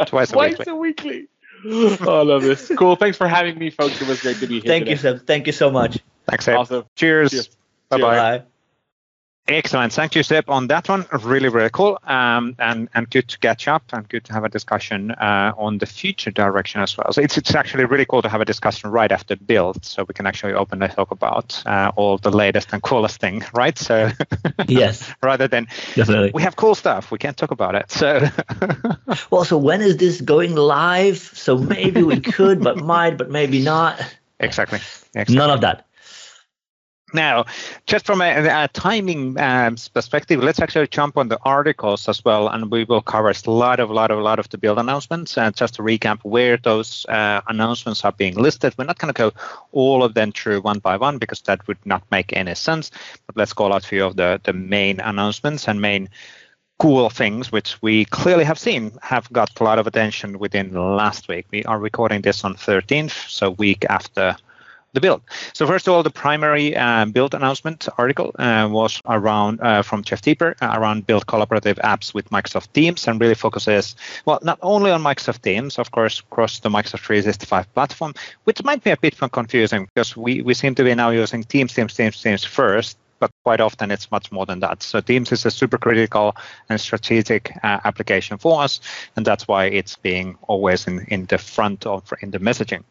[0.06, 1.28] twice a twice a weekly.
[1.66, 2.72] Oh, I love this.
[2.78, 2.96] Cool.
[2.96, 4.02] Thanks for having me, folks.
[4.02, 4.64] It was great to be here.
[4.68, 4.92] Thank today.
[4.92, 5.26] you, Seb.
[5.26, 6.00] Thank you so much.
[6.28, 6.58] Thanks, Seb.
[6.58, 6.86] Awesome.
[6.96, 7.32] Cheers.
[7.32, 7.50] Cheers.
[7.90, 8.38] Bye-bye.
[8.38, 8.44] Bye.
[9.46, 9.92] Excellent.
[9.92, 11.06] Thank you, Seb, on that one.
[11.22, 12.00] Really, really cool.
[12.06, 15.80] Um, and, and good to catch up and good to have a discussion uh, on
[15.80, 17.12] the future direction as well.
[17.12, 20.14] So it's, it's actually really cool to have a discussion right after build so we
[20.14, 23.78] can actually openly talk about uh, all the latest and coolest thing, right?
[23.78, 24.12] So,
[24.70, 25.14] yes.
[25.22, 26.32] rather than Definitely.
[26.34, 27.92] we have cool stuff, we can't talk about it.
[27.92, 28.26] So,
[29.30, 31.18] well, so when is this going live?
[31.18, 34.00] So maybe we could, but might, but maybe not.
[34.40, 34.80] Exactly.
[35.14, 35.36] exactly.
[35.36, 35.86] None of that.
[37.14, 37.46] Now,
[37.86, 42.48] just from a, a timing um, perspective, let's actually jump on the articles as well,
[42.48, 45.38] and we will cover a lot of, lot of, lot of the build announcements.
[45.38, 49.18] And just to recap where those uh, announcements are being listed, we're not going to
[49.18, 49.32] go
[49.72, 52.90] all of them through one by one because that would not make any sense.
[53.28, 56.10] But let's call out a few of the, the main announcements and main
[56.80, 61.28] cool things, which we clearly have seen have got a lot of attention within last
[61.28, 61.46] week.
[61.52, 64.36] We are recording this on 13th, so week after
[64.94, 65.22] the build.
[65.54, 70.04] So first of all, the primary uh, build announcement article uh, was around uh, from
[70.04, 74.60] Jeff Teper uh, around build collaborative apps with Microsoft Teams and really focuses well not
[74.62, 78.14] only on Microsoft Teams, of course, across the Microsoft 365 platform,
[78.44, 81.74] which might be a bit confusing because we we seem to be now using Teams,
[81.74, 84.84] Teams, Teams, Teams first, but quite often it's much more than that.
[84.84, 86.36] So Teams is a super critical
[86.68, 88.82] and strategic uh, application for us,
[89.16, 92.84] and that's why it's being always in, in the front of in the messaging.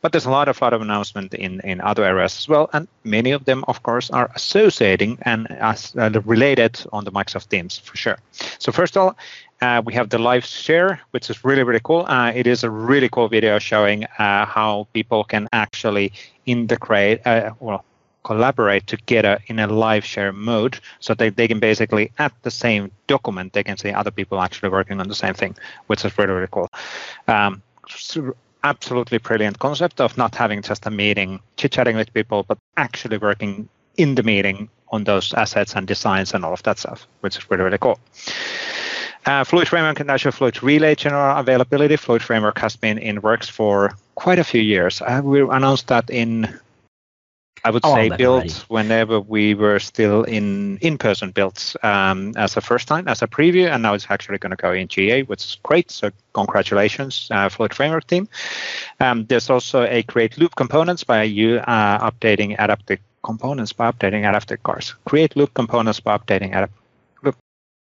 [0.00, 2.86] But there's a lot of lot of announcement in in other areas as well, and
[3.02, 7.78] many of them, of course, are associating and as uh, related on the Microsoft Teams
[7.78, 8.18] for sure.
[8.58, 9.16] So first of all.
[9.62, 12.04] Uh, we have the live share, which is really, really cool.
[12.08, 16.10] Uh, it is a really cool video showing uh, how people can actually
[16.46, 17.84] integrate, uh, well,
[18.24, 22.90] collaborate together in a live share mode so that they can basically at the same
[23.06, 25.54] document they can see other people actually working on the same thing
[25.86, 26.68] which is really really cool
[27.28, 27.62] um,
[28.64, 33.18] absolutely brilliant concept of not having just a meeting chit chatting with people but actually
[33.18, 37.36] working in the meeting on those assets and designs and all of that stuff which
[37.36, 37.98] is really really cool
[39.24, 41.94] uh, Fluid Framework and Azure Fluid Relay general availability.
[41.94, 45.00] Fluid Framework has been in works for quite a few years.
[45.00, 46.58] Uh, we announced that in
[47.64, 52.60] I would oh, say Build whenever we were still in in-person builds um, as a
[52.60, 55.44] first time, as a preview, and now it's actually going to go in GA, which
[55.44, 55.90] is great.
[55.90, 58.28] So congratulations, uh, Fluid Framework team.
[58.98, 64.28] Um, there's also a create loop components by you uh, updating adaptive components by updating
[64.28, 64.94] adaptive cards.
[65.04, 66.81] Create loop components by updating adaptive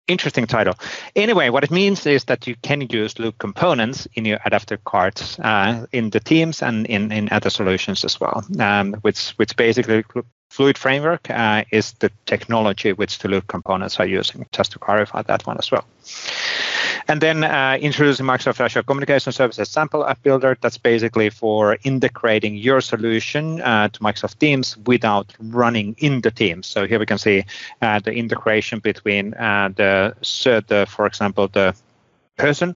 [0.07, 0.75] interesting title.
[1.15, 5.39] Anyway, what it means is that you can use loop components in your adaptive cards
[5.39, 10.03] uh, in the teams and in, in other solutions as well, um, which which basically
[10.49, 15.21] Fluid Framework uh, is the technology which the loop components are using, just to clarify
[15.23, 15.85] that one as well.
[17.09, 20.57] And then uh, introducing Microsoft Azure Communication Services Sample App Builder.
[20.59, 26.67] That's basically for integrating your solution uh, to Microsoft Teams without running in the Teams.
[26.67, 27.45] So here we can see
[27.81, 30.15] uh, the integration between uh, the,
[30.67, 31.73] the, for example, the
[32.35, 32.75] person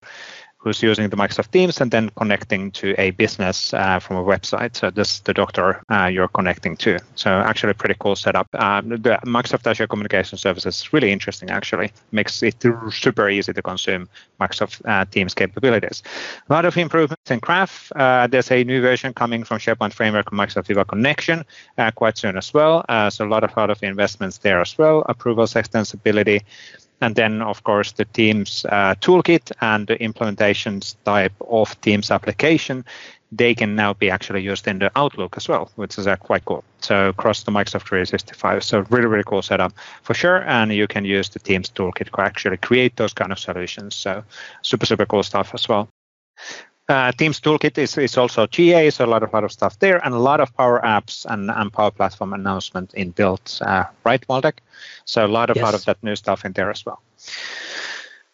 [0.61, 4.75] who's using the Microsoft Teams and then connecting to a business uh, from a website.
[4.75, 6.99] So this is the doctor uh, you're connecting to.
[7.15, 8.47] So actually, pretty cool setup.
[8.53, 11.49] Um, the Microsoft Azure Communication Services is really interesting.
[11.49, 14.07] Actually, makes it super easy to consume
[14.39, 16.03] Microsoft uh, Teams capabilities.
[16.47, 17.91] A lot of improvements in Graph.
[17.95, 21.43] Uh, there's a new version coming from SharePoint Framework Microsoft Viva Connection
[21.79, 22.85] uh, quite soon as well.
[22.87, 25.03] Uh, so a lot of lot of investments there as well.
[25.07, 26.41] Approvals extensibility
[27.01, 32.85] and then of course the Teams uh, toolkit and the implementations type of Teams application,
[33.31, 36.45] they can now be actually used in the Outlook as well, which is uh, quite
[36.45, 36.63] cool.
[36.81, 39.73] So across the Microsoft 365, so really really cool setup
[40.03, 43.39] for sure, and you can use the Teams toolkit to actually create those kind of
[43.39, 43.95] solutions.
[43.95, 44.23] So
[44.61, 45.89] super super cool stuff as well.
[46.91, 50.05] Uh, Teams Toolkit is, is also GA, so a lot of lot of stuff there,
[50.05, 54.27] and a lot of Power Apps and, and Power Platform announcement in build, uh, right,
[54.27, 54.57] Waldek?
[55.05, 55.63] So a lot of yes.
[55.63, 57.01] lot of that new stuff in there as well.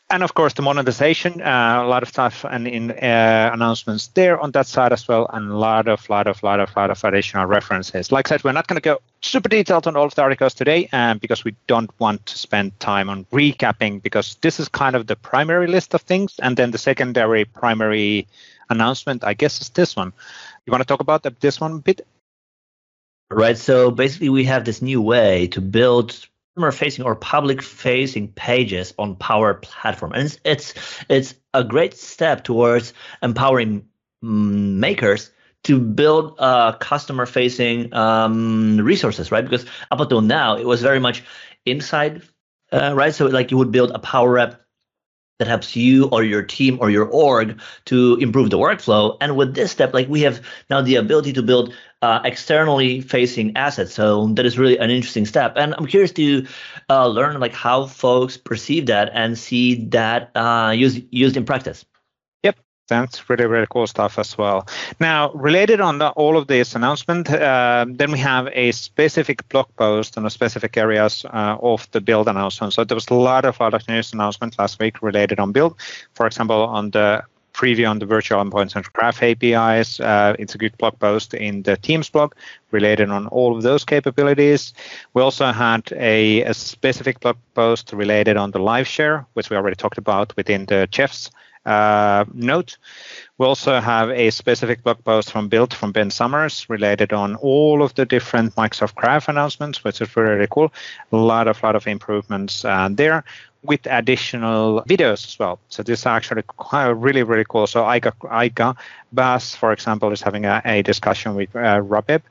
[0.10, 4.40] And of course, the monetization, uh, a lot of stuff and in uh, announcements there
[4.40, 7.04] on that side as well, and a lot of, lot of, lot of, lot of
[7.04, 8.10] additional references.
[8.10, 10.54] Like I said, we're not going to go super detailed on all of the articles
[10.54, 14.96] today, um, because we don't want to spend time on recapping, because this is kind
[14.96, 18.30] of the primary list of things, and then the secondary primary
[18.70, 20.14] announcement, I guess, is this one.
[20.66, 22.08] You want to talk about this one a bit?
[23.30, 23.58] Right.
[23.58, 26.26] So basically, we have this new way to build
[26.58, 30.14] customer facing or public facing pages on Power Platform.
[30.14, 30.74] And it's, it's,
[31.08, 33.86] it's a great step towards empowering
[34.24, 35.30] makers
[35.66, 39.44] to build uh, customer facing um, resources, right?
[39.44, 41.24] Because up until now, it was very much
[41.64, 42.24] inside,
[42.72, 43.14] uh, right?
[43.14, 44.60] So, like you would build a Power App
[45.40, 49.18] that helps you or your team or your org to improve the workflow.
[49.22, 53.56] And with this step, like we have now the ability to build uh, externally facing
[53.56, 53.94] assets.
[53.94, 55.54] So that is really an interesting step.
[55.56, 56.46] And I'm curious to
[56.90, 61.86] uh, learn like how folks perceive that and see that uh, used used in practice.
[62.88, 64.68] That's really really cool stuff as well.
[65.00, 69.68] Now, related on the, all of this announcement, uh, then we have a specific blog
[69.76, 72.74] post on the specific areas uh, of the build announcement.
[72.74, 75.76] So there was a lot of other news announcement last week related on build.
[76.14, 77.24] For example, on the
[77.58, 80.00] preview on the virtual endpoints and graph APIs.
[80.00, 82.34] Uh, it's a good blog post in the Teams blog
[82.70, 84.74] related on all of those capabilities.
[85.16, 89.58] We also had a, a specific blog post related on the live share, which we
[89.58, 91.32] already talked about within the Jeff's
[91.68, 92.78] uh, note.
[93.38, 97.84] We also have a specific blog post from Build from Ben Summers related on all
[97.84, 100.74] of the different Microsoft Graph announcements, which is really, cool.
[101.12, 103.24] A lot of lot of improvements uh, there.
[103.64, 105.60] with additional videos as well.
[105.70, 107.68] So this is actually really, really cool.
[107.68, 108.76] So Ayca, Ayca
[109.12, 112.22] Bas, for example, is having a, a discussion with uh, Rabeb.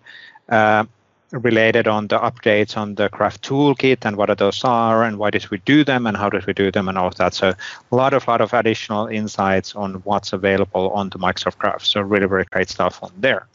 [0.48, 0.84] Uh,
[1.32, 5.30] related on the updates on the Graph toolkit and what are those are and why
[5.30, 7.34] did we do them and how did we do them and all of that.
[7.34, 7.54] So
[7.90, 11.84] a lot of lot of additional insights on what's available on the Microsoft Graph.
[11.84, 13.46] So really, really great stuff on there.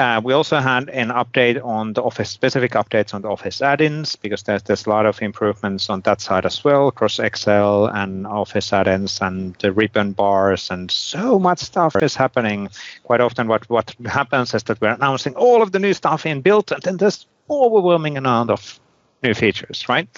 [0.00, 4.14] Uh, we also had an update on the Office specific updates on the Office add-ins
[4.14, 8.24] because there's there's a lot of improvements on that side as well across Excel and
[8.24, 12.68] Office add-ins and the ribbon bars and so much stuff is happening.
[13.02, 16.42] Quite often, what what happens is that we're announcing all of the new stuff in
[16.42, 18.78] Build, and then there's overwhelming amount of
[19.24, 20.08] new features, right?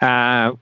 [0.00, 0.52] Uh,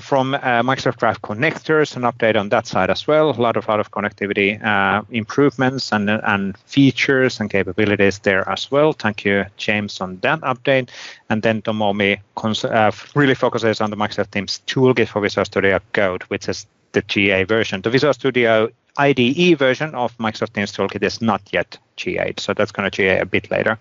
[0.00, 3.30] from uh, Microsoft Graph connectors, an update on that side as well.
[3.30, 8.70] A lot of lot of connectivity uh, improvements and and features and capabilities there as
[8.70, 8.92] well.
[8.92, 10.88] Thank you, James, on that update.
[11.28, 15.78] And then Tomomi cons- uh, really focuses on the Microsoft Teams toolkit for Visual Studio
[15.92, 17.82] Code, which is the GA version.
[17.82, 22.72] The Visual Studio IDE version of Microsoft Teams Toolkit is not yet GA, so that's
[22.72, 23.78] going to GA a bit later.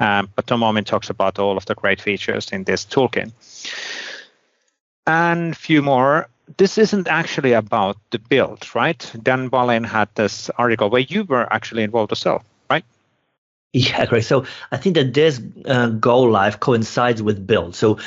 [0.00, 3.30] Um, but Tomomi talks about all of the great features in this toolkit
[5.06, 6.28] and few more.
[6.58, 9.12] This isn't actually about the build, right?
[9.22, 12.84] Dan Wahlin had this article where you were actually involved as well, right?
[13.72, 14.24] Yeah, great.
[14.24, 17.74] So I think that this uh, go live coincides with build.
[17.74, 17.98] So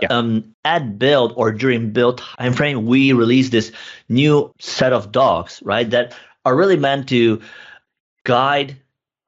[0.00, 0.08] yeah.
[0.10, 3.72] um, at build or during build timeframe, we release this
[4.08, 5.88] new set of docs, right?
[5.90, 7.42] That are really meant to
[8.24, 8.76] guide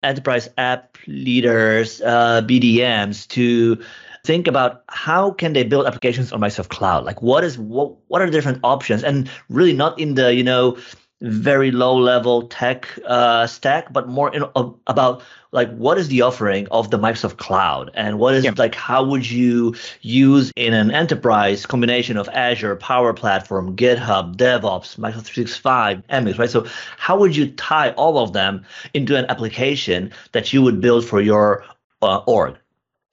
[0.02, 3.82] enterprise app leaders, uh, BDMs to
[4.24, 7.04] think about how can they build applications on Microsoft Cloud?
[7.04, 9.02] Like what is what what are the different options?
[9.02, 10.76] And really not in the you know
[11.22, 16.22] very low level tech uh, stack, but more in, uh, about like what is the
[16.22, 18.52] offering of the Microsoft Cloud and what is yeah.
[18.56, 24.96] like how would you use in an enterprise combination of Azure, Power Platform, GitHub, DevOps,
[24.96, 26.50] Microsoft 365, MX, right?
[26.50, 26.66] So
[26.96, 28.64] how would you tie all of them
[28.94, 31.64] into an application that you would build for your
[32.00, 32.56] uh, org?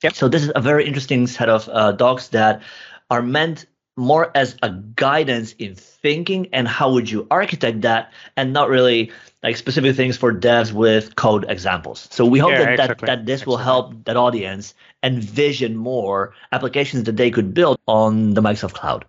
[0.03, 0.15] Yep.
[0.15, 2.61] So this is a very interesting set of uh, docs that
[3.09, 3.65] are meant
[3.97, 9.11] more as a guidance in thinking and how would you architect that and not really
[9.41, 13.05] like specific things for devs with code examples so we hope yeah, that, exactly.
[13.07, 13.51] that, that this exactly.
[13.51, 19.03] will help that audience envision more applications that they could build on the microsoft cloud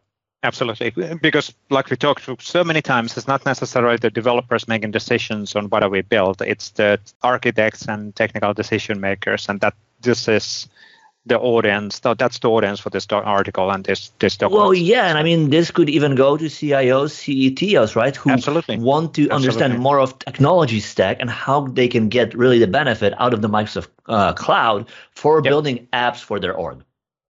[0.45, 5.57] Absolutely, because like we talked so many times, it's not necessarily the developers making decisions
[5.57, 6.41] on what are we build.
[6.43, 10.69] It's the architects and technical decision makers, and that this is
[11.29, 12.01] the audience.
[12.01, 14.63] That's the audience for this article and this this document.
[14.63, 18.17] Well, yeah, and I mean this could even go to CIOs, CETOs, right?
[18.17, 18.79] Who Absolutely.
[18.79, 19.35] want to Absolutely.
[19.35, 23.43] understand more of technology stack and how they can get really the benefit out of
[23.43, 25.45] the Microsoft uh, Cloud for yep.
[25.45, 26.83] building apps for their org.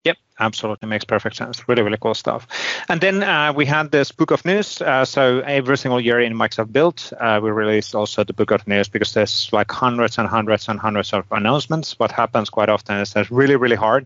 [0.04, 1.68] Yep, absolutely makes perfect sense.
[1.70, 2.46] Really, really cool stuff.
[2.90, 4.82] And then uh, we had this book of news.
[4.82, 8.68] Uh, so every single year in Microsoft Build, uh, we release also the book of
[8.68, 11.98] news because there's like hundreds and hundreds and hundreds of announcements.
[12.00, 14.06] What happens quite often is that it's really, really hard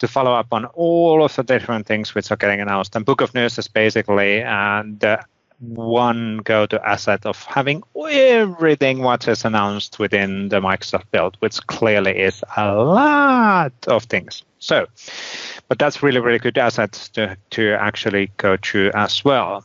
[0.00, 2.94] to follow up on all of the different things which are getting announced.
[2.94, 5.24] And book of news is basically uh, the
[5.60, 12.18] one go-to asset of having everything what is announced within the Microsoft build, which clearly
[12.18, 14.42] is a lot of things.
[14.62, 14.86] So,
[15.68, 19.64] but that's really, really good assets to, to actually go through as well.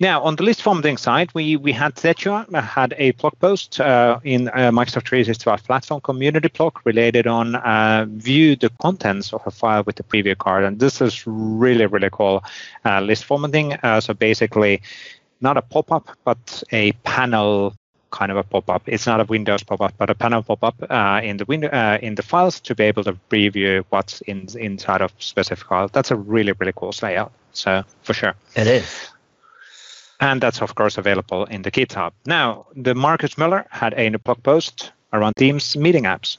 [0.00, 4.18] Now, on the list formatting side, we, we had Tetsuya had a blog post uh,
[4.24, 9.50] in uh, Microsoft 365 platform community blog related on uh, view the contents of a
[9.50, 10.64] file with the preview card.
[10.64, 12.42] And this is really, really cool
[12.84, 13.74] uh, list formatting.
[13.82, 14.80] Uh, so basically,
[15.42, 17.74] not a pop-up, but a panel
[18.16, 18.82] kind of a pop-up.
[18.86, 22.14] It's not a Windows pop-up, but a panel pop-up uh, in the window uh, in
[22.14, 25.88] the files to be able to preview what's in inside of specific file.
[25.88, 27.32] That's a really really cool layout.
[27.52, 29.10] So for sure, it is.
[30.18, 32.12] And that's of course available in the GitHub.
[32.24, 36.38] Now, the Markus Moeller had a new blog post around Teams meeting apps.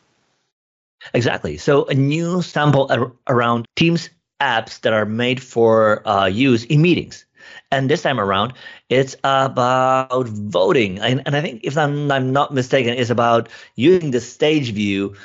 [1.13, 1.57] Exactly.
[1.57, 4.09] So a new sample ar- around Teams
[4.41, 7.25] apps that are made for uh, use in meetings.
[7.71, 8.53] And this time around,
[8.89, 10.99] it's about voting.
[10.99, 15.15] And, and I think, if I'm, I'm not mistaken, it's about using the stage view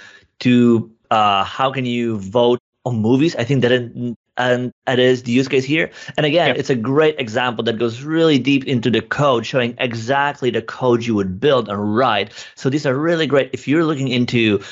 [0.40, 3.36] to uh, how can you vote on movies.
[3.36, 5.90] I think that it, and that is the use case here.
[6.16, 10.50] And again, it's a great example that goes really deep into the code, showing exactly
[10.50, 12.32] the code you would build and write.
[12.54, 14.62] So these are really great if you're looking into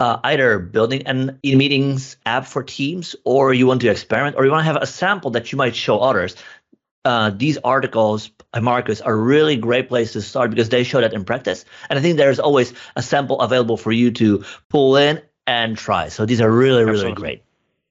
[0.00, 4.50] uh, either building an e-meetings app for Teams, or you want to experiment, or you
[4.50, 6.34] want to have a sample that you might show others
[7.04, 8.30] uh, these articles
[8.60, 11.64] Markus are really great place to start because they show that in practice.
[11.90, 16.08] And I think there's always a sample available for you to pull in and try.
[16.08, 17.22] So these are really, really Absolutely.
[17.22, 17.42] great.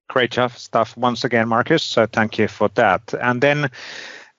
[0.09, 1.83] Great stuff once again, Markus.
[1.83, 3.13] So thank you for that.
[3.19, 3.71] And then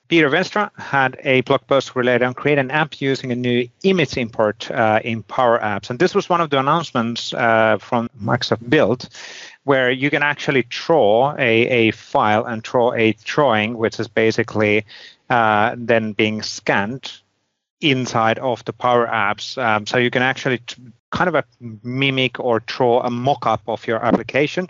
[0.09, 4.17] Peter Venstra had a blog post related on create an app using a new image
[4.17, 5.91] import uh, in Power Apps.
[5.91, 9.09] And this was one of the announcements uh, from Microsoft Build,
[9.65, 14.85] where you can actually draw a, a file and draw a drawing, which is basically
[15.31, 17.13] uh, then being scanned
[17.81, 19.59] inside of the Power Apps.
[19.63, 21.45] Um, so you can actually t- kind of a
[21.83, 24.69] mimic or draw a mock-up of your application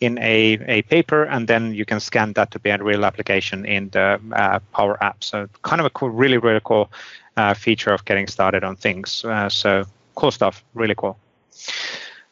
[0.00, 3.64] in a, a paper, and then you can scan that to be a real application
[3.64, 5.22] in the uh, Power App.
[5.22, 6.90] So kind of a cool, really, really cool
[7.36, 9.24] uh, feature of getting started on things.
[9.24, 9.84] Uh, so
[10.14, 11.16] cool stuff, really cool.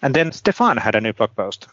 [0.02, 1.68] And then Stefan had a new blog post.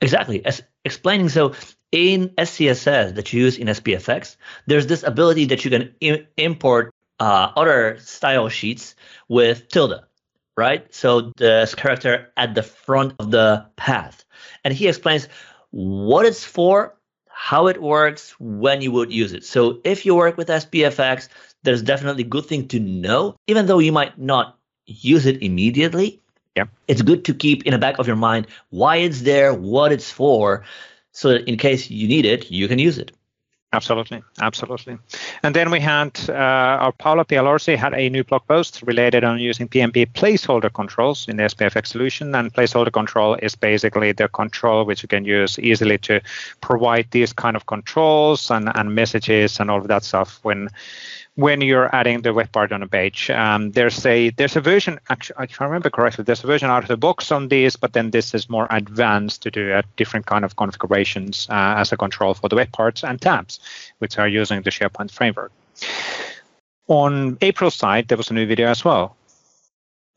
[0.00, 0.44] Exactly.
[0.44, 1.54] As explaining so
[1.92, 4.36] in SCSS that you use in SPFX,
[4.66, 8.94] there's this ability that you can I- import uh, other style sheets
[9.28, 10.00] with tilde,
[10.56, 10.92] right?
[10.94, 14.24] So this character at the front of the path
[14.64, 15.28] and he explains
[15.70, 16.96] what it's for,
[17.28, 19.44] how it works, when you would use it.
[19.44, 21.28] So if you work with SPFX,
[21.62, 26.22] there's definitely a good thing to know, even though you might not use it immediately.
[26.56, 26.64] Yeah.
[26.88, 30.10] It's good to keep in the back of your mind why it's there, what it's
[30.10, 30.64] for,
[31.12, 33.12] so that in case you need it, you can use it.
[33.72, 34.96] Absolutely, absolutely.
[35.42, 39.38] And then we had uh, our Paolo Pialorsi had a new blog post related on
[39.38, 42.34] using PnP placeholder controls in the SPFX solution.
[42.34, 46.22] And placeholder control is basically the control which you can use easily to
[46.62, 50.70] provide these kind of controls and, and messages and all of that stuff when
[51.36, 53.30] when you're adding the web part on a page.
[53.30, 56.82] Um, there's a there's a version actually if I remember correctly, there's a version out
[56.82, 60.26] of the box on this, but then this is more advanced to do a different
[60.26, 63.60] kind of configurations uh, as a control for the web parts and tabs,
[63.98, 65.52] which are using the SharePoint framework.
[66.88, 69.16] On April's side, there was a new video as well.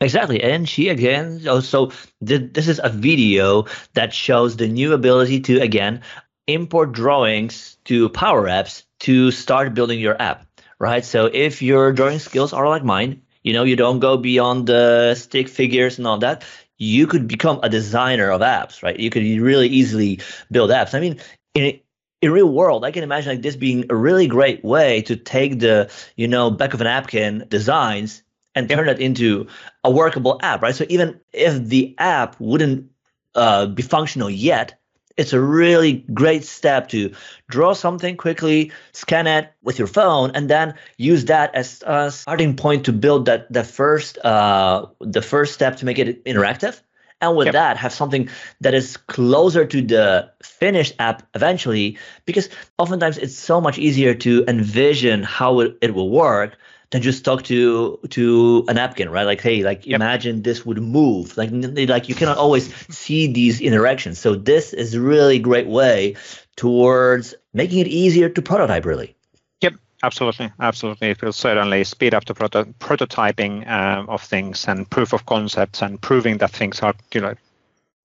[0.01, 1.91] Exactly, and she again also
[2.23, 6.01] did, this is a video that shows the new ability to again
[6.47, 10.45] import drawings to Power Apps to start building your app
[10.79, 11.03] right?
[11.05, 15.15] So if your drawing skills are like mine, you know, you don't go beyond the
[15.15, 16.43] stick figures and all that,
[16.77, 18.97] you could become a designer of apps, right?
[18.99, 20.19] You could really easily
[20.51, 20.93] build apps.
[20.93, 21.19] I mean,
[21.53, 21.79] in
[22.21, 25.59] in real world, I can imagine like this being a really great way to take
[25.59, 28.23] the, you know, back of a napkin designs
[28.55, 29.47] and turn it into
[29.83, 30.75] a workable app, right?
[30.75, 32.91] So even if the app wouldn't
[33.35, 34.78] uh, be functional yet,
[35.19, 37.13] it's a really great step to
[37.49, 42.55] draw something quickly, scan it with your phone, and then use that as a starting
[42.55, 46.79] point to build that the first uh, the first step to make it interactive.
[47.21, 47.53] And with yep.
[47.53, 48.29] that, have something
[48.61, 52.47] that is closer to the finished app eventually, because
[52.77, 56.57] oftentimes it's so much easier to envision how it, it will work
[56.91, 59.25] than just talk to to a napkin, right?
[59.25, 59.95] Like, hey, like yep.
[59.95, 61.37] imagine this would move.
[61.37, 64.19] Like, like you cannot always see these interactions.
[64.19, 66.15] So this is a really great way
[66.55, 69.15] towards making it easier to prototype, really.
[69.61, 71.09] Yep, absolutely, absolutely.
[71.09, 75.81] It will certainly speed up the proto- prototyping um, of things and proof of concepts
[75.81, 77.35] and proving that things are you know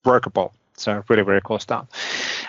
[0.05, 0.53] workable.
[0.76, 1.87] So really, really cool stuff.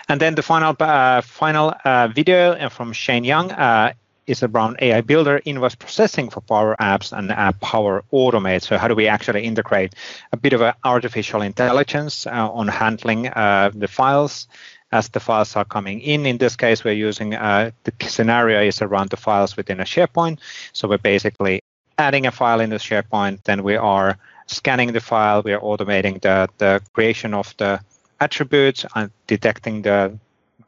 [0.08, 3.52] And then the final uh, final uh, video from Shane Young.
[3.52, 3.94] Uh,
[4.26, 8.62] is around AI Builder, invoice processing for Power Apps, and uh, Power Automate.
[8.62, 9.94] So how do we actually integrate
[10.32, 14.48] a bit of a artificial intelligence uh, on handling uh, the files
[14.92, 16.26] as the files are coming in?
[16.26, 20.38] In this case, we're using uh, the scenario is around the files within a SharePoint.
[20.72, 21.60] So we're basically
[21.98, 26.20] adding a file in the SharePoint, then we are scanning the file, we are automating
[26.20, 27.80] the, the creation of the
[28.20, 30.18] attributes and detecting the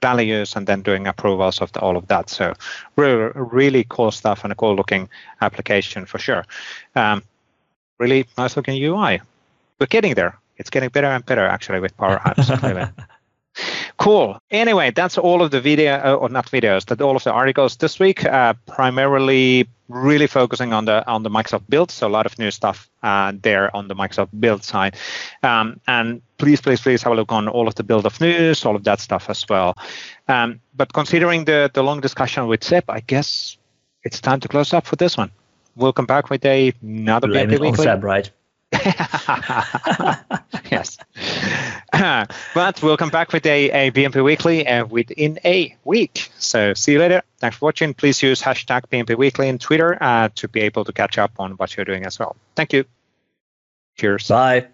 [0.01, 2.31] values and then doing approvals of the, all of that.
[2.31, 2.55] So
[2.97, 5.09] really, really cool stuff and a cool looking
[5.41, 6.45] application for sure.
[6.95, 7.23] Um,
[7.99, 9.21] really nice looking UI.
[9.79, 10.39] We're getting there.
[10.57, 12.93] It's getting better and better actually with Power Apps.
[13.99, 14.39] Cool.
[14.51, 17.77] Anyway, that's all of the video, uh, or not videos, that all of the articles
[17.77, 18.25] this week.
[18.25, 21.91] Uh, primarily, really focusing on the on the Microsoft Build.
[21.91, 24.97] So a lot of new stuff uh, there on the Microsoft Build side.
[25.43, 28.65] Um, and please, please, please have a look on all of the Build of news,
[28.65, 29.77] all of that stuff as well.
[30.29, 33.57] Um, but considering the the long discussion with Seb, I guess
[34.05, 35.31] it's time to close up for this one.
[35.77, 38.31] We'll come back with a, another Blame it on Seb, right?
[40.71, 40.99] yes.
[42.55, 46.31] but we'll come back with a, a PnP Weekly uh, within a week.
[46.39, 47.23] So see you later.
[47.39, 47.95] Thanks for watching.
[47.95, 51.53] Please use hashtag PnP Weekly in Twitter uh, to be able to catch up on
[51.53, 52.37] what you're doing as well.
[52.55, 52.85] Thank you.
[53.97, 54.29] Cheers.
[54.29, 54.69] Bye.